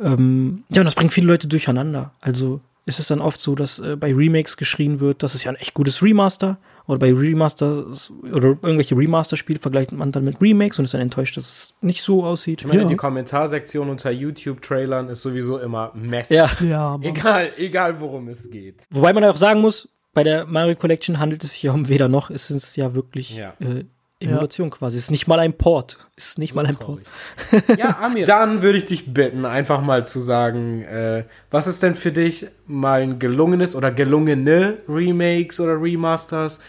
[0.00, 2.12] Ähm, ja, und das bringt viele Leute durcheinander.
[2.20, 5.52] Also ist es dann oft so, dass äh, bei Remakes geschrien wird, das ist ja
[5.52, 6.58] ein echt gutes Remaster.
[6.90, 11.36] Oder bei Remasters oder irgendwelche Remaster-Spiele vergleicht man dann mit Remakes und ist dann enttäuscht,
[11.36, 12.62] dass es nicht so aussieht.
[12.62, 12.88] Ich meine, Ja.
[12.88, 16.30] die Kommentarsektion unter YouTube-Trailern ist sowieso immer Mess.
[16.30, 16.50] Ja.
[16.60, 16.98] Ja.
[17.02, 18.84] Egal, egal worum es geht.
[18.90, 22.08] Wobei man auch sagen muss, bei der Mario Collection handelt es sich ja um weder
[22.08, 23.54] noch, es ist ja wirklich Ja.
[23.60, 23.84] Äh,
[24.22, 24.98] Emulation quasi.
[24.98, 25.96] Es ist nicht mal ein Port.
[26.14, 27.00] Es ist nicht mal ein Port.
[27.48, 27.78] Traurig.
[27.78, 28.26] ja, Amir.
[28.26, 32.46] Dann würde ich dich bitten, einfach mal zu sagen, äh, was ist denn für dich
[32.66, 36.60] mal ein gelungenes oder gelungene Remakes oder Remasters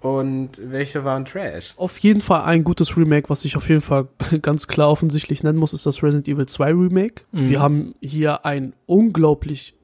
[0.00, 1.74] und welche waren Trash?
[1.76, 4.08] Auf jeden Fall ein gutes Remake, was ich auf jeden Fall
[4.42, 7.24] ganz klar offensichtlich nennen muss, ist das Resident Evil 2 Remake.
[7.32, 7.48] Mhm.
[7.48, 9.74] Wir haben hier ein unglaublich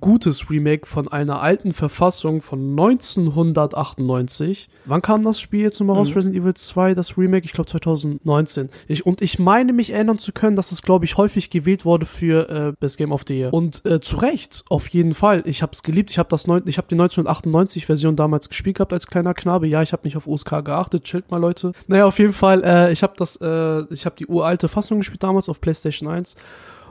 [0.00, 4.68] gutes Remake von einer alten Verfassung von 1998.
[4.84, 6.14] Wann kam das Spiel jetzt nochmal raus, Mhm.
[6.14, 7.46] Resident Evil 2, das Remake?
[7.46, 8.68] Ich glaube 2019.
[8.86, 12.06] Ich, und ich meine mich erinnern zu können, dass es, glaube ich, häufig gewählt wurde
[12.06, 13.52] für äh, Best Game of the Year.
[13.54, 15.42] Und äh, zu Recht, auf jeden Fall.
[15.46, 16.10] Ich habe es geliebt.
[16.10, 19.66] Ich habe das neun, ich habe die 1998 Version damals gespielt gehabt als kleiner Knabe.
[19.66, 21.04] Ja, ich habe nicht auf USK geachtet.
[21.04, 21.72] Chillt mal, Leute.
[21.86, 22.62] Naja, auf jeden Fall.
[22.64, 26.36] Äh, ich habe das, äh, ich habe die uralte Fassung gespielt damals auf PlayStation 1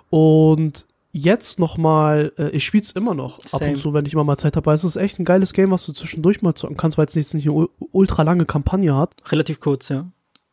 [0.10, 0.86] und
[1.17, 3.71] jetzt nochmal, äh, ich spiel's immer noch ab Same.
[3.71, 4.65] und zu, wenn ich immer mal Zeit habe.
[4.67, 7.15] weil Es ist echt ein geiles Game, was du zwischendurch mal zocken kannst, weil es
[7.15, 9.15] jetzt nicht eine ul- ultra lange Kampagne hat.
[9.32, 10.08] Relativ kurz, ja.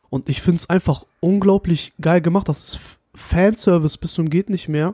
[0.09, 2.47] Und ich find's einfach unglaublich geil gemacht.
[2.49, 2.79] Das ist
[3.13, 4.93] Fanservice bis zum geht nicht mehr.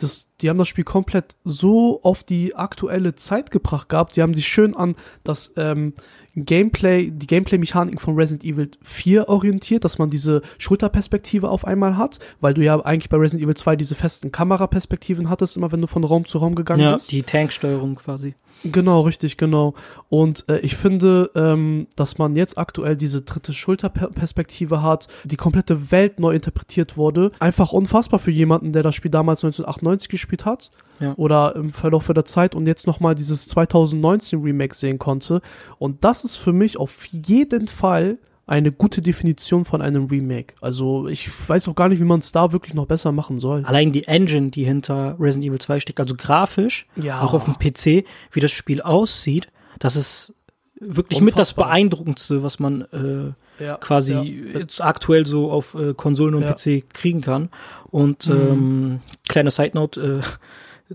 [0.00, 4.14] Das, die haben das Spiel komplett so auf die aktuelle Zeit gebracht gehabt.
[4.14, 5.94] Sie haben sich schön an das ähm,
[6.36, 12.18] Gameplay, die Gameplay-Mechaniken von Resident Evil 4 orientiert, dass man diese Schulterperspektive auf einmal hat,
[12.40, 15.86] weil du ja eigentlich bei Resident Evil 2 diese festen Kameraperspektiven hattest, immer wenn du
[15.86, 17.10] von Raum zu Raum gegangen Ja, bist.
[17.12, 18.34] die Tanksteuerung quasi.
[18.64, 19.74] Genau, richtig, genau.
[20.08, 25.90] Und äh, ich finde, ähm, dass man jetzt aktuell diese dritte Schulterperspektive hat, die komplette
[25.90, 27.32] Welt neu interpretiert wurde.
[27.38, 30.70] Einfach unfassbar für jemanden, der das Spiel damals 1998 gespielt hat.
[30.98, 31.14] Ja.
[31.16, 35.40] Oder im Verlauf der Zeit und jetzt nochmal dieses 2019 Remake sehen konnte.
[35.78, 38.18] Und das ist für mich auf jeden Fall
[38.50, 40.54] eine gute Definition von einem Remake.
[40.60, 43.64] Also ich weiß auch gar nicht, wie man es da wirklich noch besser machen soll.
[43.64, 47.20] Allein die Engine, die hinter Resident Evil 2 steckt, also grafisch, Ja.
[47.22, 50.34] auch auf dem PC, wie das Spiel aussieht, das ist
[50.80, 51.66] wirklich mit das Unfassbar.
[51.66, 54.22] beeindruckendste, was man äh, Ja, quasi ja.
[54.22, 56.42] jetzt aktuell so auf äh, Konsolen und.
[56.44, 57.50] PC kriegen kann.
[57.90, 58.34] Und Mhm.
[58.34, 60.26] ähm, kleine Side Note, äh,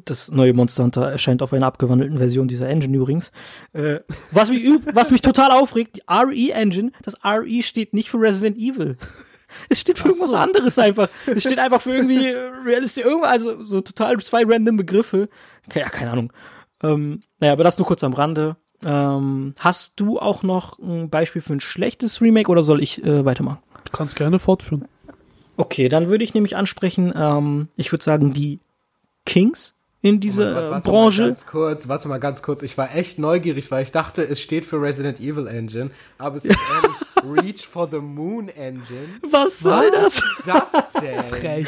[0.06, 3.32] das neue Monster Hunter erscheint auf einer abgewandelten Version dieser Engine übrigens.
[3.74, 4.00] Äh,
[4.32, 8.58] was, mich, üb- was mich total aufregt, die RE-Engine, das RE steht nicht für Resident
[8.58, 8.98] Evil.
[9.70, 10.38] Es steht für Ach irgendwas so.
[10.38, 11.08] anderes einfach.
[11.28, 15.30] Es steht einfach für irgendwie äh, realistisch, irgendwas, also so total zwei random Begriffe.
[15.70, 16.34] Ke- Ja, keine Ahnung.
[16.84, 18.58] Ähm, naja, aber das nur kurz am Rande.
[18.84, 23.24] Ähm, hast du auch noch ein Beispiel für ein schlechtes Remake oder soll ich äh,
[23.24, 23.60] weitermachen?
[23.86, 24.86] Du kannst gerne fortführen.
[25.56, 28.60] Okay, dann würde ich nämlich ansprechen, ähm, ich würde sagen, die
[29.26, 29.74] Kings
[30.06, 31.24] in dieser warte Mal Branche.
[31.24, 32.62] ganz kurz, warte mal ganz kurz.
[32.62, 35.90] Ich war echt neugierig, weil ich dachte, es steht für Resident Evil Engine,
[36.20, 39.20] aber es ist ehrlich Reach for the Moon Engine.
[39.30, 40.40] Was soll Was das?
[40.40, 41.24] ist das denn?
[41.24, 41.68] Frech.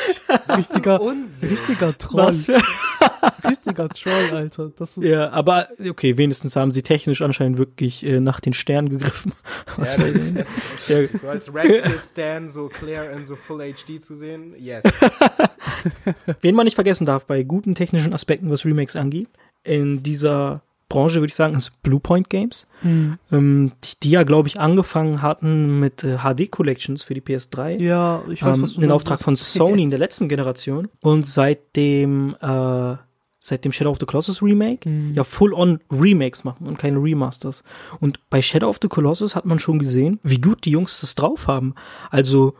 [0.56, 1.50] Richtiger, Unsinn.
[1.50, 2.36] richtiger Troll.
[3.48, 4.72] Richtiger Troll, Alter.
[4.78, 8.90] Das ist ja, aber okay, wenigstens haben sie technisch anscheinend wirklich äh, nach den Sternen
[8.90, 9.34] gegriffen.
[9.78, 10.48] Was Ja, das,
[10.88, 11.20] das Ja.
[11.20, 14.84] so als Redfield Stan so clear in so Full HD zu sehen, yes.
[16.42, 19.30] Wen man nicht vergessen darf bei guten technischen Aspekten, was Remakes angeht,
[19.64, 23.18] in dieser Branche würde ich sagen, ist Bluepoint Games, Hm.
[23.32, 27.80] ähm, die, die ja, glaube ich, angefangen hatten mit äh, HD-Collections für die PS3.
[27.82, 28.92] Ja, ich weiß, ähm, was du in.
[28.92, 30.88] Auftrag von Sony in der letzten Generation.
[31.02, 32.96] Und seitdem, äh,
[33.40, 35.14] seit dem Shadow of the Colossus Remake Mhm.
[35.14, 37.64] ja full-on Remakes machen und keine Remasters.
[38.00, 41.16] Und bei Shadow of the Colossus hat man schon gesehen, wie gut die Jungs das
[41.16, 41.76] drauf haben.
[42.10, 42.56] Also,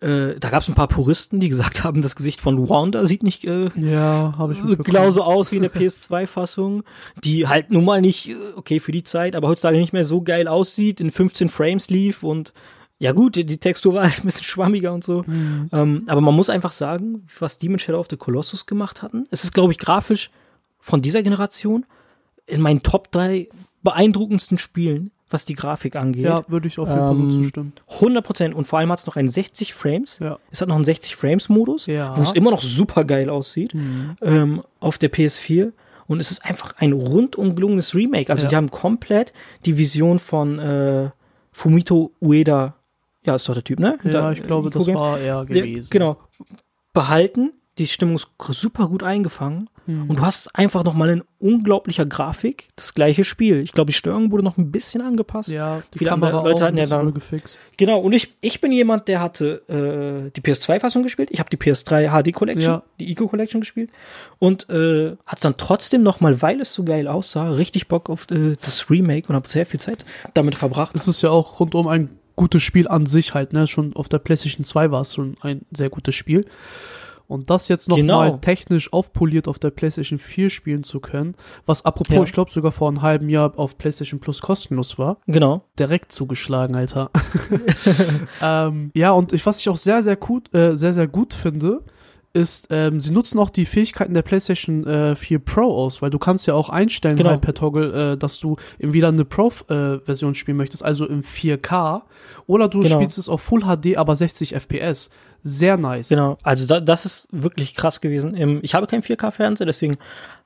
[0.00, 3.22] äh, da gab es ein paar Puristen, die gesagt haben, das Gesicht von Wanda sieht
[3.22, 6.82] nicht äh, Ja, habe ich genauso aus wie in der PS2-Fassung,
[7.24, 10.20] die halt nun mal nicht, äh, okay, für die Zeit, aber heutzutage nicht mehr so
[10.20, 12.52] geil aussieht, in 15 Frames lief und
[12.98, 15.24] ja gut, die, die Textur war halt ein bisschen schwammiger und so.
[15.26, 15.70] Mhm.
[15.72, 19.26] Ähm, aber man muss einfach sagen, was die mit Shadow of the Colossus gemacht hatten,
[19.30, 20.30] es ist, glaube ich, grafisch
[20.78, 21.86] von dieser Generation
[22.46, 23.48] in meinen Top 3
[23.82, 26.24] beeindruckendsten Spielen, was die Grafik angeht.
[26.24, 27.72] Ja, würde ich auf jeden Fall so Ähm, zustimmen.
[28.00, 28.54] 100 Prozent.
[28.54, 30.18] Und vor allem hat es noch einen 60 Frames.
[30.20, 30.38] Ja.
[30.52, 32.16] Es hat noch einen 60 Frames Modus, Ja.
[32.16, 34.16] wo es immer noch super geil aussieht Mhm.
[34.22, 35.72] ähm, auf der PS4.
[36.06, 38.30] Und es ist einfach ein rundum gelungenes Remake.
[38.32, 38.50] Also Ja.
[38.50, 39.32] die haben komplett
[39.64, 41.10] die Vision von äh,
[41.50, 42.74] Fumito Ueda,
[43.24, 43.98] ja, ist doch der Typ, ne?
[44.04, 45.88] Ja, Da- ich glaube, Ico das war er Ja, gewesen.
[45.90, 46.16] genau.
[46.92, 47.52] Behalten.
[47.78, 49.68] Die Stimmung ist super gut eingefangen.
[49.86, 50.10] Mhm.
[50.10, 53.60] Und du hast einfach nochmal in unglaublicher Grafik das gleiche Spiel.
[53.60, 55.50] Ich glaube, die Steuerung wurde noch ein bisschen angepasst.
[55.50, 57.58] Ja, die Viele Kamera andere Leute hatten ja dann- gefixt.
[57.76, 61.28] Genau, und ich, ich bin jemand, der hatte äh, die PS2-Fassung gespielt.
[61.30, 62.82] Ich habe die PS3 HD Collection, Ja.
[62.98, 63.90] die Eco Collection gespielt.
[64.38, 68.26] Und äh, hat dann trotzdem noch mal, weil es so geil aussah, richtig Bock auf
[68.30, 70.04] äh, das Remake und habe sehr viel Zeit
[70.34, 70.96] damit verbracht.
[70.96, 73.66] Es ist ja auch rundum ein gutes Spiel an sich halt, ne?
[73.66, 76.44] Schon auf der PlayStation 2 war es schon ein sehr gutes Spiel.
[77.28, 78.18] Und das jetzt noch Genau.
[78.18, 81.34] mal technisch aufpoliert auf der PlayStation 4 spielen zu können,
[81.66, 82.22] was apropos, Ja.
[82.22, 85.62] ich glaube sogar vor einem halben Jahr auf PlayStation Plus kostenlos war, Genau.
[85.78, 87.10] direkt zugeschlagen, Alter.
[88.42, 91.82] ähm, ja, und ich, was ich auch sehr, sehr gut, äh, sehr, sehr gut finde,
[92.32, 96.18] ist, ähm, sie nutzen auch die Fähigkeiten der PlayStation äh, 4 Pro aus, weil du
[96.18, 97.30] kannst ja auch einstellen Genau.
[97.30, 102.02] halt per Toggle, äh, dass du eben wieder eine Pro-Version spielen möchtest, also im 4K,
[102.46, 102.94] oder du Genau.
[102.94, 105.10] spielst es auf Full HD, aber 60 FPS.
[105.48, 106.08] Sehr nice.
[106.08, 106.38] Genau.
[106.42, 108.60] Also da, das ist wirklich krass gewesen.
[108.62, 109.96] Ich habe keinen 4K-Fernseher, deswegen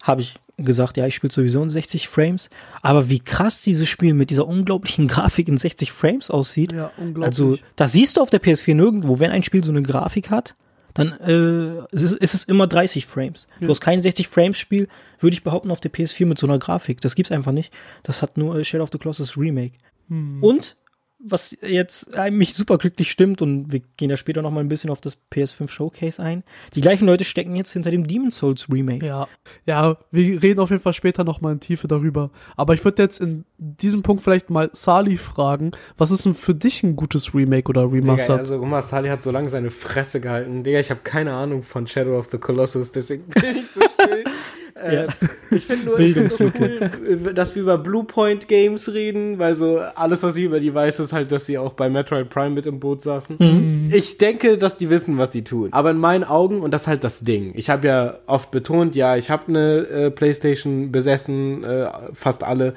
[0.03, 2.51] habe ich gesagt, ja, ich spiele sowieso in 60 Frames.
[2.83, 7.25] Aber wie krass dieses Spiel mit dieser unglaublichen Grafik in 60 Frames aussieht, Ja, unglaublich.
[7.25, 9.19] Also, das siehst du auf der PS4 nirgendwo.
[9.19, 10.55] Wenn ein Spiel so eine Grafik hat,
[10.93, 13.47] dann äh, ist, es- ist es immer 30 Frames.
[13.61, 13.67] Ja.
[13.67, 14.89] Du hast kein 60-Frames-Spiel,
[15.21, 17.01] würde ich behaupten, auf der PS4 mit so einer Grafik.
[17.01, 17.73] Das gibt's einfach nicht.
[18.03, 19.75] Das hat nur äh, Shadow of the Colossus Remake.
[20.09, 20.43] Hm.
[20.43, 20.77] Und,
[21.23, 24.69] was jetzt äh, mich super glücklich stimmt, und wir gehen ja später noch mal ein
[24.69, 26.43] bisschen auf das PS5 Showcase ein,
[26.75, 29.05] die gleichen Leute stecken jetzt hinter dem Demon's Souls Remake.
[29.05, 29.29] Ja,
[29.67, 32.31] ja, wir reden auf jeden Fall später nochmal in Tiefe darüber.
[32.57, 36.55] Aber ich würde jetzt in diesem Punkt vielleicht mal Sali fragen, was ist denn für
[36.55, 38.39] dich ein gutes Remake oder Digga, Remastered?
[38.39, 40.65] also Omar Sali hat so lange seine Fresse gehalten.
[40.65, 44.25] Digga, ich habe keine Ahnung von Shadow of the Colossus, deswegen bin ich so still.
[44.75, 45.07] äh,
[45.51, 49.81] Ich finde nur, ich find nur cool, dass wir über Bluepoint Games reden, weil so
[49.95, 52.67] alles, was ich über die weiß, ist halt, dass sie auch bei Metroid Prime mit
[52.67, 53.37] im Boot saßen.
[53.39, 53.91] Mhm.
[53.93, 55.69] Ich denke, dass die wissen, was sie tun.
[55.73, 58.97] Aber in meinen Augen, und das ist halt das Ding, ich habe ja oft betont,
[58.97, 62.75] ja, ich habe eine äh, Playstation besessen, äh, fast alle.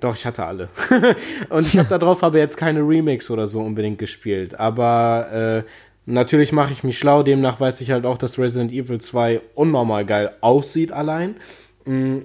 [0.00, 0.68] Doch, ich hatte alle.
[1.48, 4.58] und ich habe darauf aber jetzt keine Remakes oder so unbedingt gespielt.
[4.58, 5.62] Aber äh,
[6.06, 7.22] natürlich mache ich mich schlau.
[7.22, 11.36] Demnach weiß ich halt auch, dass Resident Evil 2 unnormal geil aussieht allein.
[11.84, 12.18] Mm,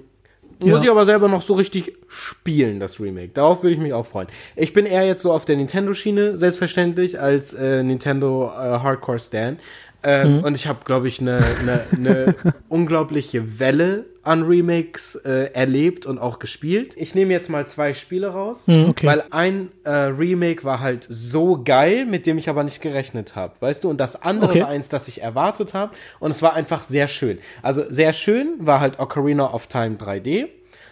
[0.64, 0.72] Ja.
[0.72, 3.28] Muss ich aber selber noch so richtig spielen, das Remake.
[3.32, 4.26] Darauf würde ich mich auch freuen.
[4.56, 9.60] Ich bin eher jetzt so auf der Nintendo-Schiene, selbstverständlich, als äh, Nintendo äh, Hardcore-Stan.
[10.02, 12.34] Ähm, Und ich habe, glaube ich, eine ne, ne
[12.68, 16.94] unglaubliche Welle an Remakes äh, erlebt und auch gespielt.
[16.96, 19.06] Ich nehme jetzt mal zwei Spiele raus, okay.
[19.06, 23.54] weil ein äh, Remake war halt so geil, mit dem ich aber nicht gerechnet habe,
[23.60, 23.90] weißt du?
[23.90, 24.60] Und das andere Okay.
[24.62, 27.38] war eins, das ich erwartet habe und es war einfach sehr schön.
[27.62, 30.48] Also sehr schön war halt Ocarina of Time 3D.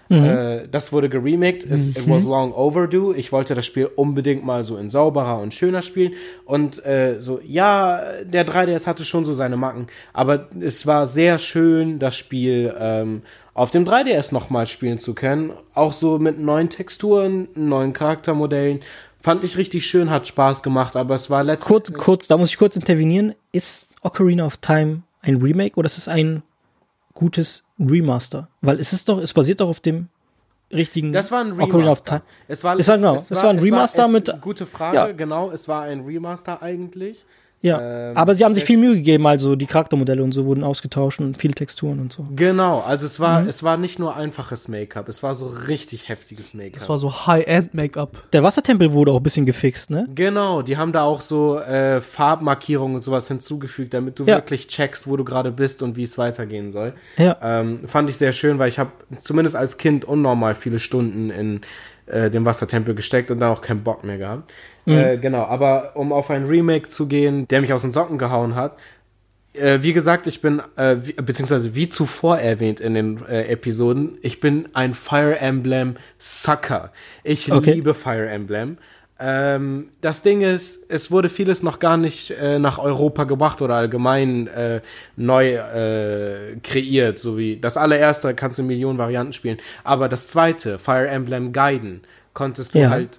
[0.09, 1.65] Äh, das wurde geremaked.
[1.65, 3.15] Es, It was long overdue.
[3.17, 6.13] Ich wollte das Spiel unbedingt mal so in sauberer und schöner spielen.
[6.45, 9.89] Und äh, so, ja, der 3DS hatte schon so seine Macken.
[10.13, 13.23] Aber es war sehr schön, das Spiel ähm,
[13.55, 15.53] auf dem 3DS nochmal spielen zu können.
[15.75, 18.81] Auch so mit neuen Texturen, neuen Charaktermodellen.
[19.21, 20.95] Fand ich richtig schön, hat Spaß gemacht.
[20.95, 21.67] Aber es war letztlich.
[21.67, 23.35] Kurz, kurz, da muss ich kurz intervenieren.
[23.51, 26.43] Ist Ocarina of Time ein Remake oder ist es ein
[27.17, 28.49] gutes Remaster?
[28.61, 30.07] Weil es ist doch, es basiert doch auf dem
[30.73, 32.23] richtigen Das war ein Remaster.
[32.47, 35.13] Es war, Es war genau, es war ein Remaster es, mit- Gute Frage, Ja.
[35.13, 35.51] genau.
[35.51, 37.27] Es war ein Remaster eigentlich.
[37.67, 40.45] Ja, Ähm, aber sie haben sich es- viel Mühe gegeben, also die Charaktermodelle und so
[40.47, 42.27] wurden ausgetauscht und viele Texturen und so.
[42.37, 43.49] Genau, also es war, Mhm.
[43.49, 46.75] es war nicht nur einfaches Make-up, es war so richtig heftiges Make-up.
[46.75, 48.31] das war so High-End-Make-up.
[48.33, 50.07] Der Wassertempel wurde auch ein bisschen gefixt, ne?
[50.15, 54.37] Genau, die haben da auch so äh, Farbmarkierungen und sowas hinzugefügt, damit du Ja.
[54.37, 56.93] wirklich checkst, wo du gerade bist und wie es weitergehen soll.
[57.17, 57.37] Ja.
[57.43, 61.61] Ähm, fand ich sehr schön, weil ich habe zumindest als Kind unnormal viele Stunden in
[62.09, 64.53] äh, dem Wassertempel gesteckt und dann auch keinen Bock mehr gehabt.
[64.95, 68.55] Äh, genau, aber um auf ein Remake zu gehen, der mich aus den Socken gehauen
[68.55, 68.77] hat,
[69.55, 74.19] äh, wie gesagt, ich bin, äh, wie, beziehungsweise wie zuvor erwähnt in den äh, Episoden,
[74.23, 76.93] ich bin ein Fire Emblem Sucker.
[77.25, 77.73] Ich Okay.
[77.73, 78.79] liebe Fire Emblem.
[79.19, 83.75] Ähm, das Ding ist, es wurde vieles noch gar nicht äh, nach Europa gebracht oder
[83.77, 84.83] allgemein äh,
[85.17, 90.29] neu äh, kreiert, so wie das allererste kannst du in Millionen Varianten spielen, aber das
[90.29, 92.03] zweite, Fire Emblem Gaiden,
[92.35, 92.91] konntest du Ja.
[92.91, 93.19] halt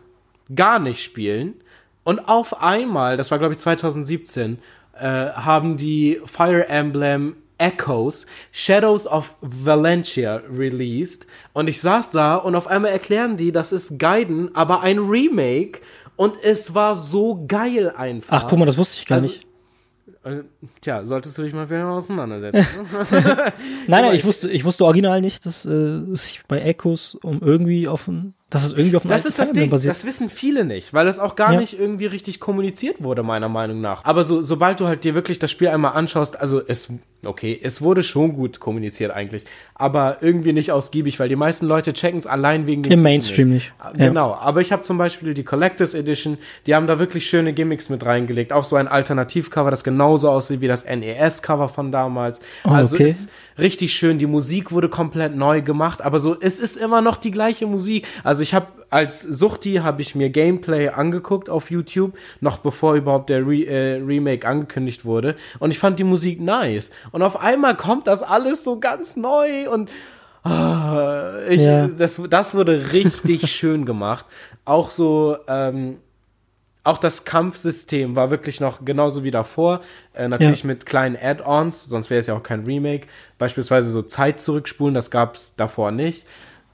[0.56, 1.56] gar nicht spielen
[2.04, 4.60] und auf einmal, das war glaube ich 2017,
[5.00, 11.26] äh, haben die Fire Emblem Echoes, Shadows of Valencia released.
[11.54, 15.82] Und ich saß da und auf einmal erklären die, das ist Gaiden, aber ein Remake.
[16.16, 18.44] Und es war so geil einfach.
[18.44, 19.47] Ach, guck mal, das wusste ich gar Also, nicht.
[20.28, 20.44] Äh,
[20.82, 22.66] Tja, solltest du dich mal wieder auseinandersetzen.
[23.12, 23.52] Nein,
[23.88, 27.88] nein, ich wusste, ich wusste original nicht, dass äh, es sich bei Echos um irgendwie
[27.88, 29.92] auf ein, dass es irgendwie auf ein Das ist das Ding, basiert.
[29.92, 31.60] das wissen viele nicht, weil das auch gar Ja.
[31.60, 34.04] nicht irgendwie richtig kommuniziert wurde, meiner Meinung nach.
[34.06, 36.92] Aber so, sobald du halt dir wirklich das Spiel einmal anschaust, also es,
[37.28, 41.94] okay, es wurde schon gut kommuniziert eigentlich, aber irgendwie nicht ausgiebig, weil die meisten Leute
[41.94, 43.72] checken es allein wegen dem Im Mainstream nicht.
[43.98, 44.08] Ja.
[44.08, 47.90] Genau, aber ich habe zum Beispiel die Collectors Edition, die haben da wirklich schöne Gimmicks
[47.90, 52.42] mit reingelegt, auch so ein Alternativcover, das genauso aussieht wie das NES-Cover von damals.
[52.64, 53.10] Oh, also okay.
[53.10, 57.18] ist richtig schön, die Musik wurde komplett neu gemacht, aber so, es ist immer noch
[57.18, 58.08] die gleiche Musik.
[58.24, 63.30] Also ich habe als Suchti habe ich mir Gameplay angeguckt auf YouTube, noch bevor überhaupt
[63.30, 65.36] der Re äh, Remake angekündigt wurde.
[65.60, 66.92] Und ich fand die Musik nice.
[67.12, 69.90] Und auf einmal kommt das alles so ganz neu und
[70.44, 71.88] ah, ich, Ja.
[71.88, 74.26] das, das wurde richtig schön gemacht.
[74.66, 75.98] Auch so, ähm,
[76.84, 79.82] auch das Kampfsystem war wirklich noch genauso wie davor.
[80.14, 83.08] Äh, natürlich mit kleinen Add-ons, sonst wäre es ja auch kein Remake.
[83.38, 86.26] Beispielsweise so Zeit zurückspulen, das gab es davor nicht.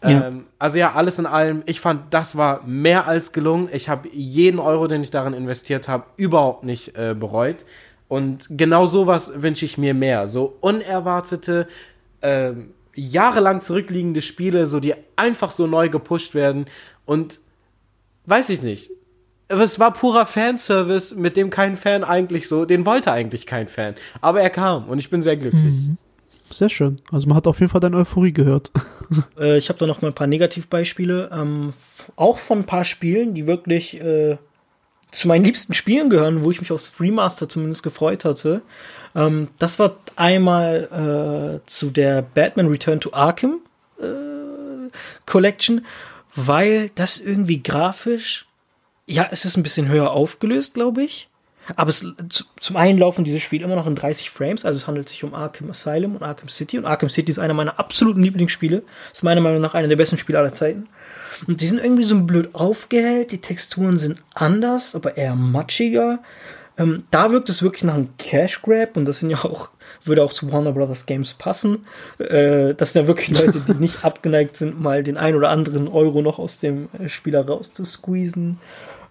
[0.04, 0.28] Ja.
[0.28, 3.70] Ähm, also ja, alles in allem, ich fand, das war mehr als gelungen.
[3.72, 7.66] Ich habe jeden Euro, den ich darin investiert habe, überhaupt nicht äh, bereut.
[8.08, 10.28] Und genau sowas wünsche ich mir mehr.
[10.28, 11.68] So unerwartete,
[12.22, 16.66] ähm, jahrelang zurückliegende Spiele, so die einfach so neu gepusht werden.
[17.06, 17.40] Und
[18.26, 18.92] weiß ich nicht.
[19.48, 23.96] Es war purer Fanservice, mit dem kein Fan eigentlich so, den wollte eigentlich kein Fan.
[24.22, 25.74] Aber er kam und ich bin sehr glücklich.
[26.54, 27.02] Sehr schön.
[27.12, 28.72] Also man hat auf jeden Fall deine Euphorie gehört.
[29.38, 31.74] Äh, ich habe da noch mal ein paar Negativbeispiele, ähm,
[32.16, 34.38] auch von ein paar Spielen, die wirklich äh,
[35.12, 38.64] zu meinen liebsten Spielen gehören, wo ich mich aufs Remaster zumindest gefreut hatte.
[39.14, 43.60] Ähm, das war einmal äh, zu der Batman Return to Arkham
[44.00, 44.90] äh,
[45.28, 45.86] Collection,
[46.34, 48.48] weil das irgendwie grafisch,
[49.06, 51.30] ja, es ist ein bisschen höher aufgelöst, glaube ich.
[51.76, 54.88] Aber es, zu, zum einen laufen diese Spiele immer noch in 30 Frames, also es
[54.88, 56.78] handelt sich um Arkham Asylum und Arkham City.
[56.78, 58.84] Und Arkham City ist einer meiner absoluten Lieblingsspiele.
[59.14, 60.88] Ist meiner Meinung nach einer der besten Spiele aller Zeiten.
[61.48, 66.20] Und die sind irgendwie so blöd aufgehellt, die Texturen sind anders, aber eher matschiger.
[66.78, 69.70] Ähm, da wirkt es wirklich nach einem Cash Grab und das sind ja auch,
[70.04, 71.86] würde auch zu Warner Brothers Games passen.
[72.18, 75.88] Äh, das sind ja wirklich Leute, die nicht abgeneigt sind, mal den ein oder anderen
[75.88, 78.60] Euro noch aus dem äh, Spieler rauszusqueezen.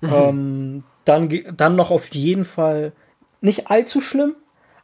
[0.03, 2.93] Ähm, dann, dann noch auf jeden Fall
[3.41, 4.35] nicht allzu schlimm,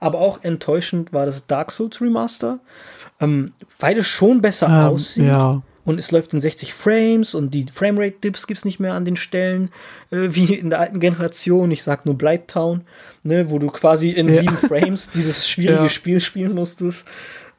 [0.00, 2.58] aber auch enttäuschend war das Dark Souls Remaster,
[3.20, 5.62] ähm, weil es schon besser Ähm, aussieht ja.
[5.84, 9.70] und es läuft in 60 Frames und die Framerate-Dips gibt's nicht mehr an den Stellen
[10.10, 11.70] äh, wie in der alten Generation.
[11.70, 12.82] Ich sag nur Blighttown,
[13.22, 14.40] ne, wo du quasi in Ja.
[14.40, 15.88] sieben Frames dieses schwierige Ja.
[15.88, 17.04] Spiel spielen musstest.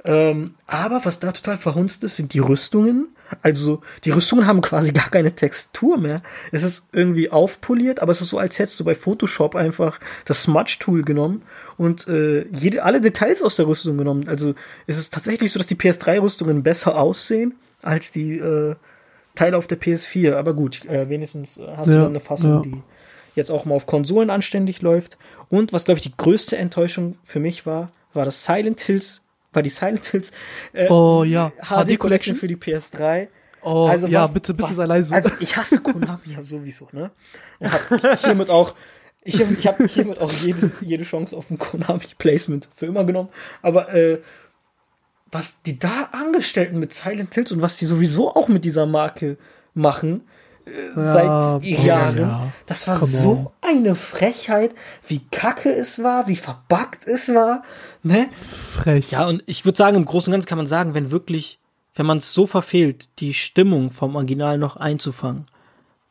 [0.06, 3.10] Ähm, aber was da total verhunzt ist, sind die Rüstungen.
[3.42, 6.22] Also die Rüstungen haben quasi gar keine Textur mehr.
[6.52, 10.44] Es ist irgendwie aufpoliert, aber es ist so, als hättest du bei Photoshop einfach das
[10.44, 11.44] Smudge-Tool genommen
[11.78, 14.28] und äh, jede, alle Details aus der Rüstung genommen.
[14.28, 14.56] Also
[14.88, 18.76] es ist tatsächlich so, dass die PS3-Rüstungen besser aussehen als die äh,
[19.36, 20.36] Teile auf der PS4.
[20.36, 22.62] Aber gut, äh, wenigstens äh, hast du Ja, dann eine Fassung, ja.
[22.62, 22.82] die
[23.36, 25.18] jetzt auch mal auf Konsolen anständig läuft.
[25.50, 29.24] Und was, glaube ich, die größte Enttäuschung für mich war, war das Silent Hills,
[29.54, 30.32] war die Silent Hills
[30.74, 31.52] äh, Oh ja.
[31.62, 33.28] HD Collection für die PS3.
[33.62, 35.14] Oh Also ja, was- bitte, bitte was- sei leise.
[35.16, 37.12] Also ich hasse Konami ja sowieso, ne?
[37.60, 38.76] Und hab hiermit auch,
[39.24, 43.30] ich, hab- ich habe hiermit auch jede, jede Chance auf ein Konami-Placement für immer genommen.
[43.62, 44.22] Aber äh,
[45.32, 49.38] was die da Angestellten mit Silent Hills und was die sowieso auch mit dieser Marke
[49.74, 50.22] machen,
[50.96, 52.54] seit boah, Jahren, ja.
[52.66, 53.48] das war Come so on.
[53.62, 54.72] eine Frechheit,
[55.08, 57.64] wie kacke es war, wie verbuggt es war,
[58.04, 58.28] ne?
[58.34, 59.12] Frech.
[59.12, 61.60] Ja, und ich würde sagen, im Großen und Ganzen kann man sagen, wenn wirklich,
[61.96, 65.46] wenn man es so verfehlt, die Stimmung vom Original noch einzufangen,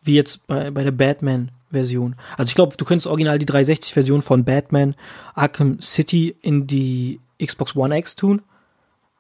[0.03, 2.17] wie jetzt bei, bei der Batman-Version.
[2.37, 4.95] Also ich glaube, du könntest original die 360-Version von Batman
[5.35, 8.43] Arkham City in die Xbox One X tun,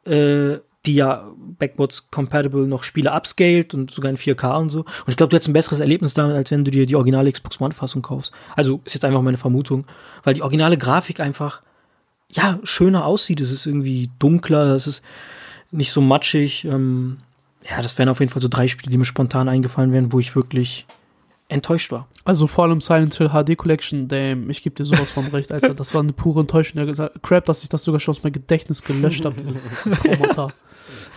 [0.04, 0.58] äh,
[0.88, 4.80] die ja backwards compatible noch Spiele upscaled und sogar in 4K und so.
[4.80, 7.30] Und ich glaube, du hättest ein besseres Erlebnis damit, als wenn du dir die originale
[7.30, 8.32] Xbox One-Fassung kaufst.
[8.56, 9.84] Also ist jetzt einfach meine Vermutung,
[10.24, 11.62] weil die originale Grafik einfach
[12.30, 13.40] ja, schöner aussieht.
[13.40, 15.02] Es ist irgendwie dunkler, es ist
[15.70, 16.64] nicht so matschig.
[16.64, 17.18] Ähm,
[17.68, 20.18] ja, das wären auf jeden Fall so drei Spiele, die mir spontan eingefallen wären, wo
[20.18, 20.86] ich wirklich
[21.48, 22.08] enttäuscht war.
[22.24, 25.74] Also vor allem Silent Hill HD Collection, damn, ich gebe dir sowas von recht, Alter.
[25.74, 26.86] Das war eine pure Enttäuschung.
[27.22, 29.70] Crap, dass ich das sogar schon aus meinem Gedächtnis gelöscht habe, dieses
[30.02, 30.48] Traumata.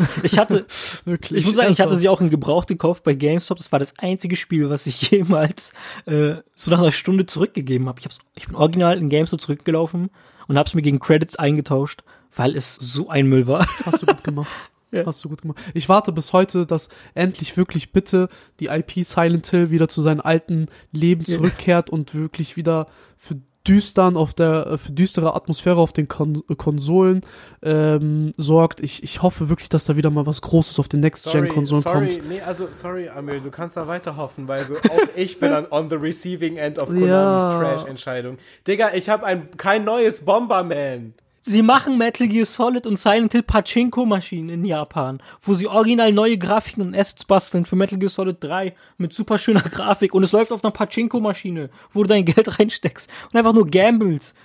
[0.23, 0.65] Ich hatte,
[1.05, 1.39] Wirklich.
[1.41, 3.57] ich muss sagen, ich hatte sie auch in Gebrauch gekauft bei GameStop.
[3.57, 5.73] Das war das einzige Spiel, was ich jemals
[6.05, 7.99] äh, so nach einer Stunde zurückgegeben habe.
[7.99, 10.09] Ich, hab's- ich bin original in GameStop zurückgelaufen
[10.47, 12.03] und habe es mir gegen Credits eingetauscht,
[12.35, 13.67] weil es so ein Müll war.
[13.85, 14.69] Hast du gut gemacht.
[14.93, 15.05] Ja.
[15.05, 15.57] Hast du gut gemacht.
[15.73, 18.27] Ich warte bis heute, dass endlich wirklich bitte
[18.59, 21.37] die IP Silent Hill wieder zu seinem alten Leben Ja.
[21.37, 22.87] zurückkehrt und wirklich wieder
[23.17, 23.37] für
[23.67, 27.21] düstern auf der äh, für düstere Atmosphäre auf den Kon äh, Konsolen
[27.61, 28.81] ähm, sorgt.
[28.81, 31.83] Ich, ich hoffe wirklich, dass da wieder mal was Großes auf den Next Gen Konsolen
[31.83, 32.29] sorry, kommt.
[32.29, 35.67] nee, also sorry, Amir, du kannst da weiter hoffen, weil so auch ich bin on,
[35.69, 37.59] on the receiving end of Konamis Ja.
[37.59, 38.37] Trash-Entscheidung.
[38.67, 41.13] Digga, ich habe ein kein neues Bomberman.
[41.43, 46.37] Sie machen Metal Gear Solid und Silent Hill Pachinko-Maschinen in Japan, wo sie original neue
[46.37, 50.31] Grafiken und Assets basteln für Metal Gear Solid 3 mit super schöner Grafik und es
[50.31, 54.35] läuft auf einer Pachinko-Maschine, wo du dein Geld reinsteckst und einfach nur gambles.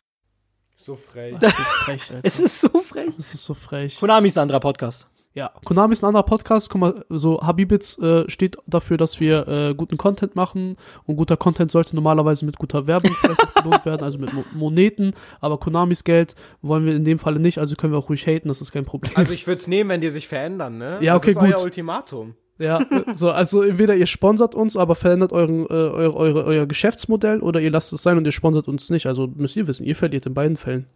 [0.78, 1.36] So frech.
[1.38, 2.20] Das ist so frech, Alter.
[2.22, 3.16] Es ist so frech.
[3.16, 3.98] Das ist so frech.
[3.98, 5.06] Konami ist ein anderer Podcast.
[5.36, 6.70] Ja, Konami ist ein anderer Podcast.
[6.70, 11.36] Guck mal, so Habibits äh, steht dafür, dass wir äh, guten Content machen und guter
[11.36, 13.14] Content sollte normalerweise mit guter Werbung
[13.54, 15.12] belohnt werden, also mit Mo Moneten.
[15.42, 18.48] Aber Konamis Geld wollen wir in dem Falle nicht, also können wir auch ruhig haten,
[18.48, 19.12] das ist kein Problem.
[19.14, 21.00] Also ich würde es nehmen, wenn die sich verändern, ne?
[21.02, 21.64] Ja, okay, das ist euer gut.
[21.64, 22.34] Ultimatum.
[22.58, 22.80] ja,
[23.12, 27.60] so also entweder ihr sponsert uns, aber verändert euren äh, eure, eure, euer Geschäftsmodell oder
[27.60, 29.04] ihr lasst es sein und ihr sponsert uns nicht.
[29.06, 30.86] Also müsst ihr wissen, ihr verliert in beiden Fällen.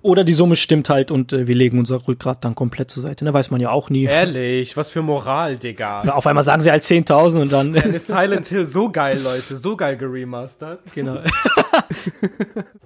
[0.00, 3.24] Oder die Summe stimmt halt und äh, wir legen unser Rückgrat dann komplett zur Seite.
[3.24, 4.04] Da weiß man ja auch nie.
[4.04, 6.02] Ehrlich, was für Moral, Digga.
[6.10, 7.72] Auf einmal sagen sie halt 10.000 und dann.
[7.72, 10.80] Dann ist Silent Hill so geil, Leute, so geil geremastert.
[10.94, 11.18] genau.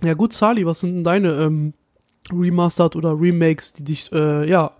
[0.05, 1.75] Ja gut, Sali, was sind denn deine ähm,
[2.33, 4.73] Remastered oder Remakes, die dich äh, ja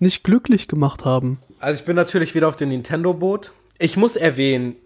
[0.00, 1.38] nicht glücklich gemacht haben?
[1.60, 3.52] Also ich bin natürlich wieder auf dem Nintendo-Boot.
[3.78, 4.76] Ich muss erwähnen,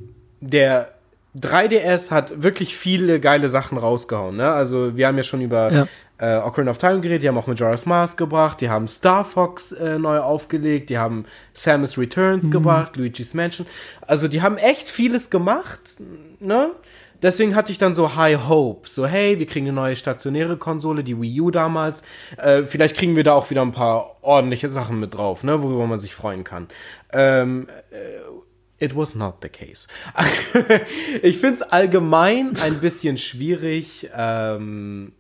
[0.41, 0.93] der
[1.39, 4.37] 3DS hat wirklich viele geile Sachen rausgehauen.
[4.37, 4.51] Ne?
[4.51, 5.89] Also wir haben ja schon über Ja.
[6.21, 9.73] Äh, Ocarina of Time geredet, die haben auch Majora's Mask gebracht, die haben Star Fox
[9.73, 13.67] äh, neu aufgelegt, die haben Samus Returns gebracht, Luigi's Mansion.
[14.03, 15.97] Also die haben echt vieles gemacht,
[16.39, 16.73] ne?
[17.23, 21.05] Deswegen hatte ich dann so High Hope, so hey, wir kriegen eine neue stationäre Konsole,
[21.05, 22.03] die Wii U damals.
[22.39, 25.87] Äh, vielleicht kriegen wir da auch wieder ein paar ordentliche Sachen mit drauf, ne, worüber
[25.87, 26.69] man sich freuen kann.
[27.13, 29.87] Ähm, äh, it was not the case.
[31.23, 34.09] ich find's allgemein ein bisschen schwierig.
[34.17, 35.13] Ähm,